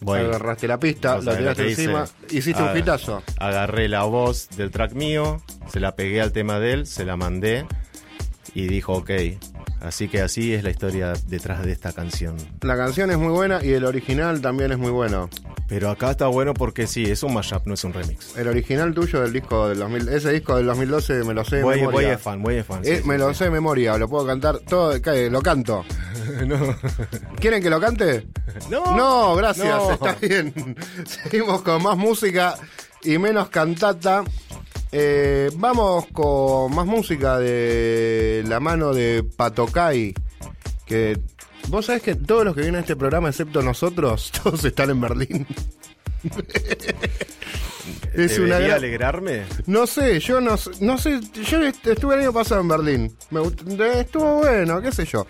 voy. 0.00 0.20
Agarraste 0.20 0.66
la 0.66 0.80
pista, 0.80 1.16
¿Vos 1.16 1.26
la 1.26 1.36
tiraste 1.36 1.70
hice? 1.70 1.82
encima, 1.82 2.08
hiciste 2.30 2.62
un 2.62 2.74
hitazo. 2.74 3.22
Agarré 3.38 3.90
la 3.90 4.04
voz 4.04 4.48
del 4.56 4.70
track 4.70 4.94
mío, 4.94 5.42
se 5.70 5.78
la 5.78 5.94
pegué 5.94 6.22
al 6.22 6.32
tema 6.32 6.58
de 6.58 6.72
él, 6.72 6.86
se 6.86 7.04
la 7.04 7.18
mandé 7.18 7.66
y 8.54 8.66
dijo 8.66 8.94
ok. 8.94 9.10
Así 9.86 10.08
que 10.08 10.20
así 10.20 10.52
es 10.52 10.64
la 10.64 10.70
historia 10.70 11.12
detrás 11.28 11.64
de 11.64 11.70
esta 11.70 11.92
canción. 11.92 12.36
La 12.62 12.76
canción 12.76 13.10
es 13.12 13.18
muy 13.18 13.28
buena 13.32 13.64
y 13.64 13.72
el 13.72 13.84
original 13.84 14.40
también 14.40 14.72
es 14.72 14.78
muy 14.78 14.90
bueno. 14.90 15.30
Pero 15.68 15.90
acá 15.90 16.10
está 16.10 16.26
bueno 16.26 16.54
porque 16.54 16.86
sí, 16.86 17.04
es 17.04 17.22
un 17.22 17.34
mashup, 17.34 17.66
no 17.66 17.74
es 17.74 17.84
un 17.84 17.92
remix. 17.92 18.36
El 18.36 18.48
original 18.48 18.92
tuyo 18.94 19.20
del 19.20 19.32
disco 19.32 19.68
del 19.68 19.78
2000, 19.78 20.08
ese 20.08 20.32
disco 20.32 20.56
del 20.56 20.66
2012 20.66 21.24
me 21.24 21.34
lo 21.34 21.44
sé 21.44 21.56
de 21.56 21.62
Voy, 21.62 21.74
voy 21.78 21.86
memoria. 21.86 22.12
es 22.14 22.20
fan, 22.20 22.42
voy 22.42 22.56
es 22.56 22.66
fan. 22.66 22.80
Eh, 22.84 22.98
sí, 23.02 23.08
me 23.08 23.14
sí, 23.14 23.20
lo 23.20 23.28
sí. 23.30 23.34
sé 23.38 23.44
de 23.44 23.50
memoria, 23.50 23.96
lo 23.96 24.08
puedo 24.08 24.26
cantar 24.26 24.58
todo, 24.60 24.92
lo 25.30 25.42
canto. 25.42 25.84
¿Quieren 27.40 27.62
que 27.62 27.70
lo 27.70 27.80
cante? 27.80 28.26
No, 28.70 28.96
No, 28.96 29.36
gracias, 29.36 29.66
No. 29.68 29.92
está 29.92 30.14
bien. 30.14 30.52
Seguimos 31.22 31.62
con 31.62 31.82
más 31.82 31.96
música 31.96 32.56
y 33.02 33.18
menos 33.18 33.48
cantata. 33.48 34.24
Eh, 34.92 35.50
vamos 35.56 36.06
con 36.12 36.74
más 36.74 36.86
música 36.86 37.38
de 37.38 38.44
la 38.46 38.60
mano 38.60 38.92
de 38.94 39.22
Patocay. 39.24 40.14
Que 40.86 41.18
vos 41.68 41.86
sabés 41.86 42.02
que 42.02 42.14
todos 42.14 42.44
los 42.44 42.54
que 42.54 42.60
vienen 42.62 42.76
a 42.76 42.80
este 42.80 42.96
programa, 42.96 43.28
excepto 43.28 43.62
nosotros, 43.62 44.30
todos 44.42 44.64
están 44.64 44.90
en 44.90 45.00
Berlín. 45.00 45.46
es 48.14 48.38
una 48.38 48.46
¿Debería 48.56 48.58
gran- 48.58 48.72
alegrarme? 48.78 49.42
no 49.66 49.86
sé, 49.86 50.18
yo 50.20 50.40
no, 50.40 50.56
sé- 50.56 50.70
no 50.80 50.96
sé, 50.98 51.20
yo 51.48 51.62
est- 51.62 51.86
estuve 51.86 52.14
el 52.14 52.20
año 52.22 52.32
pasado 52.32 52.60
en 52.60 52.68
Berlín. 52.68 53.16
Me 53.30 54.00
estuvo 54.00 54.38
bueno, 54.38 54.80
qué 54.80 54.92
sé 54.92 55.04
yo. 55.04 55.26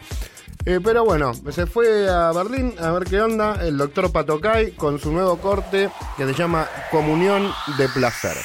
Eh, 0.64 0.80
pero 0.82 1.04
bueno, 1.04 1.32
se 1.52 1.66
fue 1.66 2.08
a 2.08 2.32
Berlín 2.32 2.74
a 2.80 2.90
ver 2.90 3.04
qué 3.04 3.20
onda 3.20 3.64
el 3.64 3.76
doctor 3.76 4.10
Patocay 4.10 4.72
con 4.72 4.98
su 4.98 5.12
nuevo 5.12 5.36
corte 5.38 5.90
que 6.16 6.24
se 6.26 6.34
llama 6.34 6.68
Comunión 6.90 7.52
de 7.78 7.88
Placer. 7.88 8.36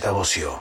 Z 0.00 0.12
Bocio 0.12 0.60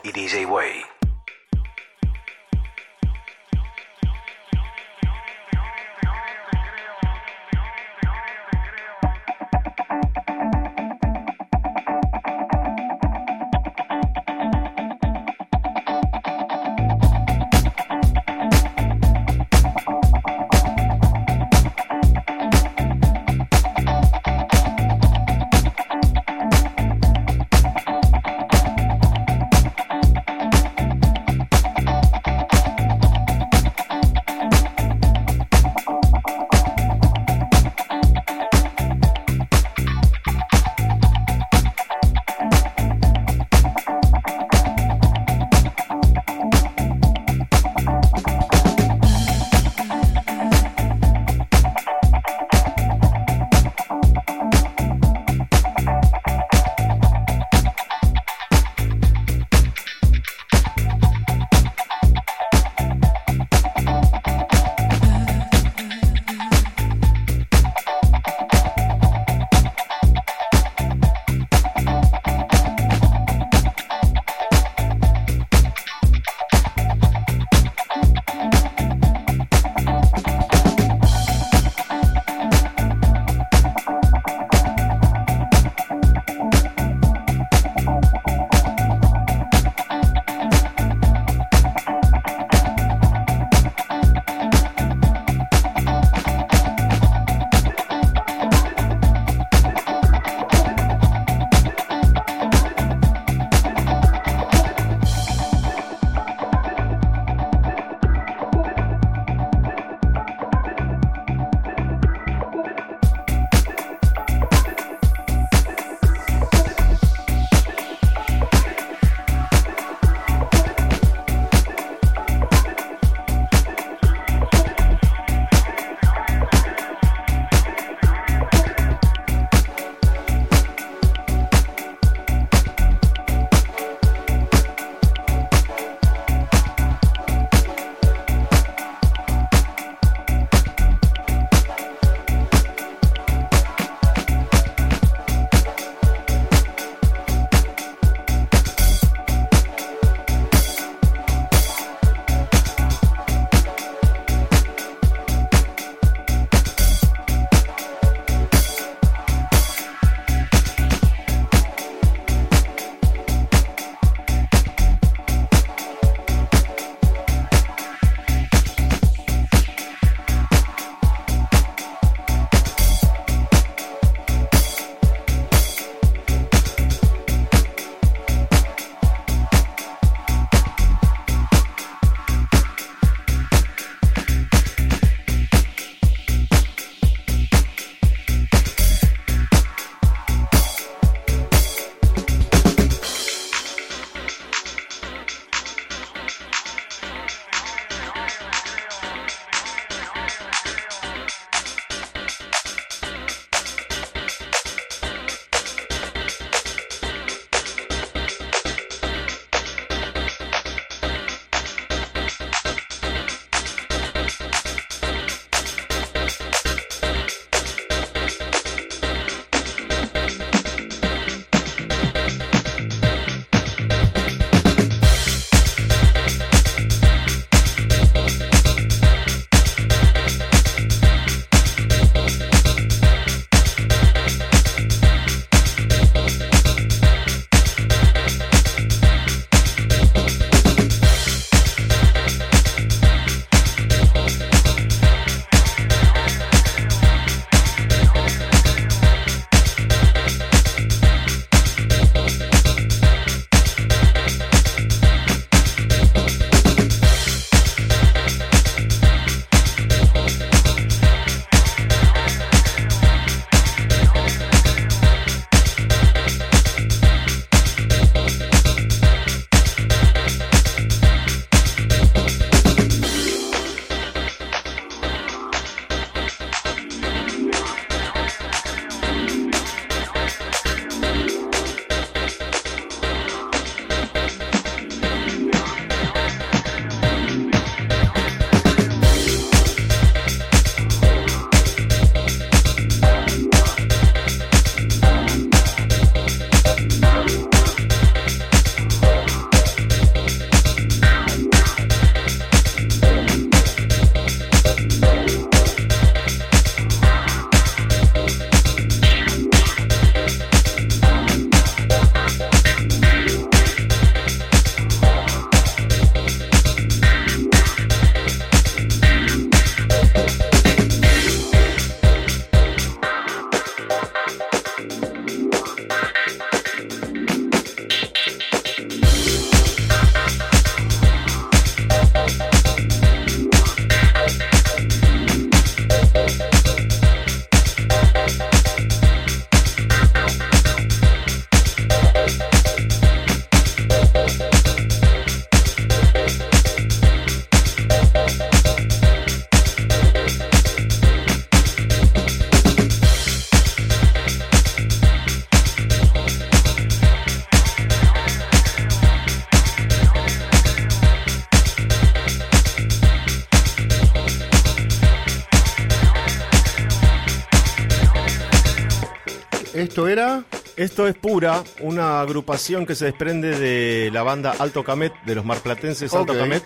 Esto 369.90 370.08
era. 370.08 370.44
Esto 370.76 371.08
es 371.08 371.16
Pura, 371.16 371.64
una 371.82 372.22
agrupación 372.22 372.86
que 372.86 372.94
se 372.94 373.06
desprende 373.06 373.58
de 373.60 374.12
la 374.14 374.22
banda 374.22 374.54
Alto 374.60 374.84
Camet, 374.84 375.12
de 375.26 375.34
los 375.34 375.44
marplatenses 375.44 376.14
Alto. 376.14 376.38
Camet. 376.38 376.64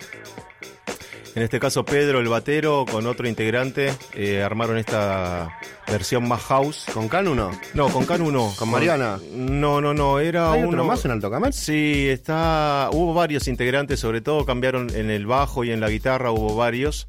En 1.34 1.42
este 1.42 1.58
caso 1.58 1.86
Pedro, 1.86 2.20
el 2.20 2.28
batero, 2.28 2.84
con 2.88 3.06
otro 3.06 3.26
integrante, 3.26 3.94
eh, 4.12 4.42
armaron 4.42 4.76
esta 4.76 5.58
versión 5.86 6.28
más 6.28 6.42
house. 6.42 6.84
¿Con 6.92 7.08
Canu 7.08 7.34
no? 7.34 7.50
No, 7.72 7.88
con 7.88 8.04
Canu 8.04 8.30
no. 8.30 8.52
¿Con 8.58 8.70
Mariana? 8.70 9.18
No, 9.32 9.80
no, 9.80 9.94
no, 9.94 10.20
era 10.20 10.52
¿Hay 10.52 10.60
uno... 10.60 10.68
otro 10.68 10.84
más 10.84 11.02
en 11.06 11.12
Alto 11.12 11.30
Camet? 11.30 11.54
Sí, 11.54 12.06
está. 12.06 12.90
Hubo 12.92 13.14
varios 13.14 13.48
integrantes, 13.48 14.00
sobre 14.00 14.20
todo 14.20 14.44
cambiaron 14.44 14.94
en 14.94 15.08
el 15.08 15.24
bajo 15.24 15.64
y 15.64 15.70
en 15.70 15.80
la 15.80 15.88
guitarra, 15.88 16.30
hubo 16.30 16.54
varios. 16.56 17.08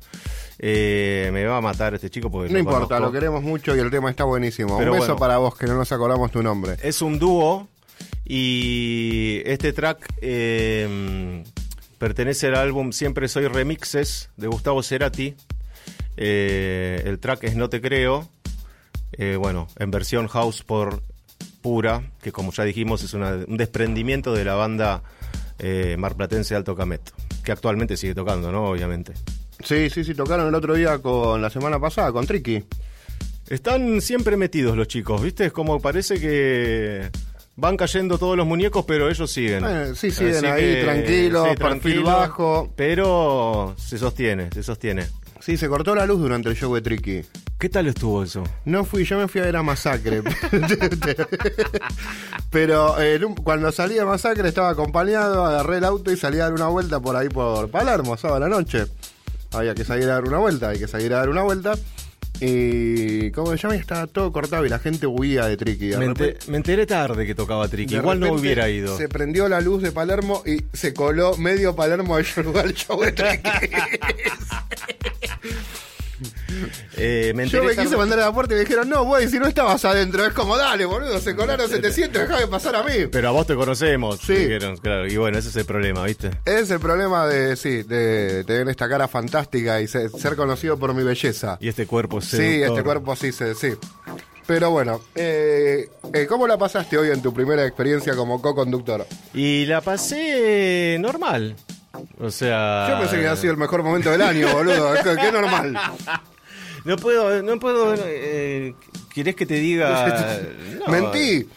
Eh, 0.67 1.29
me 1.31 1.45
va 1.45 1.57
a 1.57 1.61
matar 1.61 1.93
este 1.93 2.09
chico 2.09 2.31
porque 2.31 2.47
No 2.47 2.53
lo 2.53 2.59
importa, 2.59 2.79
conozco. 2.95 3.05
lo 3.05 3.11
queremos 3.11 3.43
mucho 3.43 3.75
y 3.75 3.79
el 3.79 3.91
tema 3.91 4.09
está 4.09 4.23
buenísimo. 4.23 4.79
Pero 4.79 4.93
Un 4.93 4.97
beso 4.99 5.09
bueno. 5.13 5.19
para 5.19 5.37
vos, 5.37 5.55
que 5.55 5.67
no 5.67 5.75
nos 5.75 5.91
acordamos 5.91 6.31
tu 6.31 6.41
nombre. 6.41 6.75
Es 6.81 7.03
un 7.03 7.19
dúo 7.19 7.67
y 8.25 9.43
este 9.45 9.73
track 9.73 10.07
eh, 10.21 11.43
pertenece 11.99 12.47
al 12.47 12.55
álbum 12.55 12.91
Siempre 12.93 13.27
Soy 13.27 13.47
Remixes 13.47 14.31
de 14.37 14.47
Gustavo 14.47 14.81
Cerati. 14.81 15.35
Eh, 16.17 17.03
el 17.05 17.19
track 17.19 17.43
es 17.43 17.55
No 17.55 17.69
Te 17.69 17.79
Creo. 17.79 18.27
Bueno, 19.39 19.67
en 19.77 19.91
versión 19.91 20.27
house 20.27 20.63
por 20.63 21.03
pura, 21.61 22.11
que 22.23 22.31
como 22.31 22.51
ya 22.51 22.63
dijimos 22.63 23.03
es 23.03 23.13
una- 23.13 23.45
un 23.47 23.55
desprendimiento 23.57 24.33
de 24.33 24.43
la 24.43 24.55
banda 24.55 25.03
marplatense 25.97 26.55
Alto 26.55 26.75
Camet, 26.75 27.01
que 27.43 27.51
actualmente 27.51 27.97
sigue 27.97 28.15
tocando, 28.15 28.51
¿no? 28.51 28.65
Obviamente. 28.65 29.13
Sí, 29.65 29.89
sí, 29.89 30.03
sí, 30.03 30.13
tocaron 30.13 30.47
el 30.47 30.53
otro 30.53 30.75
día 30.75 30.99
con 30.99 31.41
la 31.41 31.49
semana 31.49 31.79
pasada, 31.79 32.11
con 32.11 32.27
Tricky. 32.27 32.63
Están 33.49 33.99
siempre 33.99 34.37
metidos 34.37 34.77
los 34.77 34.87
chicos, 34.87 35.21
¿viste? 35.21 35.45
Es 35.45 35.51
como 35.51 35.81
parece 35.81 36.19
que 36.19 37.09
van 37.55 37.75
cayendo 37.75 38.19
todos 38.19 38.37
los 38.37 38.45
muñecos, 38.45 38.85
pero 38.85 39.09
ellos 39.09 39.31
siguen. 39.31 39.63
Eh, 39.67 39.93
sí, 39.95 40.11
siguen 40.11 40.45
ahí, 40.45 40.81
tranquilos, 40.83 41.47
perfil 41.47 41.59
tranquilo, 41.59 42.03
bajo. 42.05 42.73
Pero 42.75 43.73
se 43.77 43.97
sostiene, 43.97 44.49
se 44.53 44.61
sostiene. 44.61 45.07
Sí, 45.39 45.57
se 45.57 45.67
cortó 45.67 45.95
la 45.95 46.05
luz 46.05 46.19
durante 46.19 46.49
el 46.49 46.55
show 46.55 46.73
de 46.73 46.81
Tricky. 46.81 47.21
¿Qué 47.57 47.69
tal 47.69 47.87
estuvo 47.87 48.23
eso? 48.23 48.43
No 48.65 48.83
fui, 48.83 49.03
yo 49.03 49.17
me 49.17 49.27
fui 49.27 49.41
a 49.41 49.45
ver 49.45 49.55
a 49.55 49.63
Masacre. 49.63 50.21
Pero 52.51 53.01
eh, 53.01 53.19
cuando 53.43 53.71
salí 53.71 53.95
de 53.95 54.05
Masacre 54.05 54.47
estaba 54.47 54.69
acompañado, 54.69 55.45
agarré 55.45 55.77
el 55.77 55.85
auto 55.85 56.11
y 56.11 56.17
salí 56.17 56.39
a 56.39 56.43
dar 56.43 56.53
una 56.53 56.67
vuelta 56.67 56.99
por 56.99 57.15
ahí 57.15 57.29
por 57.29 57.69
Palermo, 57.69 58.15
sábado 58.17 58.37
a 58.37 58.47
la 58.47 58.55
noche. 58.55 58.85
Había 59.57 59.75
que 59.75 59.83
salir 59.85 60.05
a 60.05 60.13
dar 60.13 60.23
una 60.25 60.37
vuelta, 60.37 60.69
hay 60.69 60.79
que 60.79 60.87
salir 60.87 61.13
a 61.13 61.17
dar 61.17 61.29
una 61.29 61.43
vuelta. 61.43 61.73
Y 62.41 63.31
como 63.31 63.51
se 63.51 63.57
llama, 63.57 63.75
estaba 63.75 64.07
todo 64.07 64.29
cortado 64.33 64.65
y 64.65 64.69
la 64.69 64.79
gente 64.79 65.07
huía 65.07 65.45
de. 65.45 65.55
De 65.55 65.97
Me, 65.97 66.07
repente- 66.07 66.31
ente- 66.39 66.51
me 66.51 66.57
enteré 66.57 66.85
tarde 66.85 67.25
que 67.25 67.33
tocaba 67.33 67.67
de 67.69 67.83
Igual 67.83 68.19
no 68.19 68.33
hubiera 68.33 68.67
ido. 68.69 68.97
Se 68.97 69.07
prendió 69.07 69.47
la 69.47 69.61
luz 69.61 69.81
de 69.81 69.93
Palermo 69.93 70.43
y 70.45 70.61
se 70.75 70.93
coló 70.93 71.37
medio 71.37 71.75
Palermo 71.75 72.15
al 72.15 72.25
show 72.25 72.57
al 72.57 72.73
show 72.73 73.01
de 73.01 73.11
Tricky. 73.13 73.49
Eh, 76.97 77.33
me 77.35 77.47
Yo 77.47 77.61
me 77.63 77.75
quise 77.75 77.97
mandar 77.97 78.19
a 78.19 78.25
la 78.27 78.33
puerta 78.33 78.53
y 78.53 78.57
me 78.57 78.61
dijeron, 78.61 78.87
no, 78.87 79.03
güey, 79.03 79.27
si 79.27 79.37
no 79.37 79.47
estabas 79.47 79.83
adentro. 79.85 80.25
Es 80.25 80.33
como, 80.33 80.57
dale, 80.57 80.85
boludo, 80.85 81.19
se 81.19 81.35
colaron 81.35 81.69
700, 81.69 82.21
déjame 82.21 82.47
pasar 82.47 82.75
a 82.77 82.83
mí. 82.83 83.07
Pero 83.11 83.27
a 83.27 83.31
vos 83.31 83.45
te 83.45 83.55
conocemos. 83.55 84.19
Sí. 84.19 84.33
dijeron, 84.33 84.77
claro. 84.77 85.05
Y 85.07 85.17
bueno, 85.17 85.37
ese 85.37 85.49
es 85.49 85.55
el 85.57 85.65
problema, 85.65 86.03
¿viste? 86.05 86.31
Es 86.45 86.71
el 86.71 86.79
problema 86.79 87.27
de, 87.27 87.55
sí, 87.57 87.83
de 87.83 88.43
tener 88.45 88.69
esta 88.69 88.87
cara 88.87 89.07
fantástica 89.09 89.81
y 89.81 89.87
ser, 89.87 90.09
ser 90.11 90.35
conocido 90.37 90.77
por 90.79 90.93
mi 90.93 91.03
belleza. 91.03 91.57
Y 91.59 91.67
este 91.67 91.85
cuerpo 91.85 92.21
Sí, 92.21 92.37
seductor. 92.37 92.69
este 92.77 92.83
cuerpo 92.83 93.15
sí, 93.15 93.31
se- 93.31 93.55
sí. 93.55 93.73
Pero 94.47 94.69
bueno, 94.71 95.01
eh, 95.15 95.89
eh, 96.13 96.25
¿cómo 96.27 96.47
la 96.47 96.57
pasaste 96.57 96.97
hoy 96.97 97.09
en 97.09 97.21
tu 97.21 97.33
primera 97.33 97.65
experiencia 97.65 98.15
como 98.15 98.41
co-conductor? 98.41 99.05
Y 99.33 99.65
la 99.65 99.81
pasé 99.81 100.97
normal. 100.99 101.55
O 102.19 102.29
sea. 102.29 102.87
Yo 102.89 102.99
pensé 102.99 103.15
que 103.15 103.27
había 103.27 103.35
sido 103.35 103.51
el 103.51 103.57
mejor 103.57 103.83
momento 103.83 104.11
del 104.11 104.21
año, 104.21 104.51
boludo. 104.53 104.93
Qué, 105.03 105.31
normal. 105.31 105.77
No 106.85 106.97
puedo, 106.97 107.41
no 107.41 107.57
puedo. 107.57 107.95
Eh, 107.97 108.75
¿Querés 109.11 109.35
que 109.35 109.47
te 109.47 109.55
diga.? 109.55 110.39
No, 110.85 110.91
Mentí. 110.91 111.47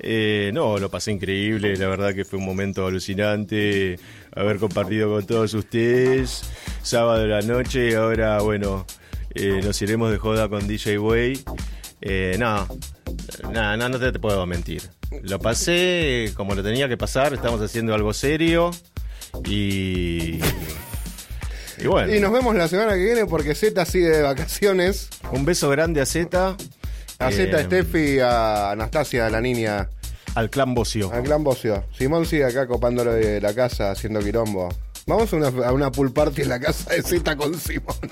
Eh, 0.00 0.50
no, 0.52 0.78
lo 0.78 0.90
pasé 0.90 1.12
increíble. 1.12 1.76
La 1.76 1.86
verdad 1.86 2.12
que 2.12 2.24
fue 2.24 2.40
un 2.40 2.44
momento 2.44 2.84
alucinante 2.84 3.98
haber 4.34 4.58
compartido 4.58 5.10
con 5.10 5.24
todos 5.24 5.54
ustedes. 5.54 6.42
Sábado 6.82 7.20
de 7.20 7.28
la 7.28 7.40
noche. 7.42 7.90
y 7.90 7.94
Ahora, 7.94 8.40
bueno, 8.40 8.84
eh, 9.34 9.60
nos 9.62 9.80
iremos 9.80 10.10
de 10.10 10.18
joda 10.18 10.48
con 10.48 10.66
DJ 10.66 10.98
Way. 10.98 11.40
Eh, 12.00 12.36
no, 12.38 12.66
no, 13.52 13.76
no, 13.76 13.88
no 13.88 13.98
te, 13.98 14.12
te 14.12 14.18
puedo 14.18 14.44
mentir. 14.44 14.82
Lo 15.22 15.38
pasé 15.38 16.32
como 16.36 16.54
lo 16.54 16.62
tenía 16.62 16.88
que 16.88 16.96
pasar. 16.96 17.32
Estamos 17.32 17.60
haciendo 17.62 17.94
algo 17.94 18.12
serio. 18.12 18.72
Y. 19.44 20.40
Y 21.78 21.86
bueno. 21.86 22.14
Y 22.14 22.20
nos 22.20 22.32
vemos 22.32 22.54
la 22.54 22.68
semana 22.68 22.94
que 22.94 23.04
viene 23.04 23.26
porque 23.26 23.54
Z 23.54 23.84
sigue 23.84 24.08
de 24.08 24.22
vacaciones. 24.22 25.08
Un 25.32 25.44
beso 25.44 25.68
grande 25.70 26.00
a 26.00 26.06
Z. 26.06 26.56
A 27.18 27.30
Z, 27.30 27.60
eh, 27.60 27.64
Steffi, 27.64 28.18
a 28.20 28.72
Anastasia, 28.72 29.30
la 29.30 29.40
niña, 29.40 29.88
Al 30.34 30.50
clan 30.50 30.74
Bocio. 30.74 31.12
al 31.12 31.22
clan 31.22 31.44
Bocio. 31.44 31.84
Simón 31.96 32.26
sigue 32.26 32.44
acá 32.44 32.66
copándolo 32.66 33.12
de 33.12 33.40
la 33.40 33.54
casa, 33.54 33.90
haciendo 33.90 34.20
quilombo. 34.20 34.68
Vamos 35.06 35.32
a 35.32 35.36
una, 35.36 35.48
a 35.48 35.72
una 35.72 35.92
pool 35.92 36.12
party 36.12 36.42
en 36.42 36.48
la 36.48 36.60
casa 36.60 36.92
de 36.94 37.02
Z 37.02 37.36
con 37.36 37.58
Simón. 37.58 37.96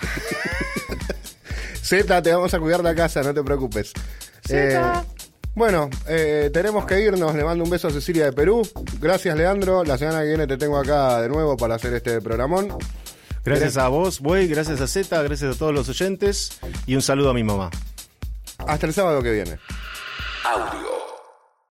Z, 1.82 2.22
te 2.22 2.32
vamos 2.32 2.54
a 2.54 2.60
cuidar 2.60 2.82
la 2.82 2.94
casa, 2.94 3.22
no 3.22 3.34
te 3.34 3.42
preocupes. 3.42 3.92
Eh, 4.48 4.80
bueno, 5.54 5.90
eh, 6.08 6.50
tenemos 6.52 6.86
que 6.86 7.00
irnos. 7.00 7.34
Le 7.34 7.44
mando 7.44 7.64
un 7.64 7.70
beso 7.70 7.88
a 7.88 7.90
Cecilia 7.90 8.26
de 8.26 8.32
Perú. 8.32 8.66
Gracias, 9.00 9.36
Leandro. 9.36 9.84
La 9.84 9.98
semana 9.98 10.20
que 10.20 10.28
viene 10.28 10.46
te 10.46 10.56
tengo 10.56 10.78
acá 10.78 11.20
de 11.20 11.28
nuevo 11.28 11.56
para 11.56 11.74
hacer 11.74 11.92
este 11.94 12.20
programón. 12.20 12.76
Gracias 13.44 13.76
a 13.76 13.88
vos, 13.88 14.20
Güey, 14.20 14.46
gracias 14.46 14.80
a 14.80 14.86
Z, 14.86 15.20
gracias 15.22 15.56
a 15.56 15.58
todos 15.58 15.74
los 15.74 15.88
oyentes 15.88 16.60
y 16.86 16.94
un 16.94 17.02
saludo 17.02 17.30
a 17.30 17.34
mi 17.34 17.42
mamá. 17.42 17.70
Hasta 18.58 18.86
el 18.86 18.94
sábado 18.94 19.20
que 19.20 19.32
viene. 19.32 19.58
Audio 20.44 21.01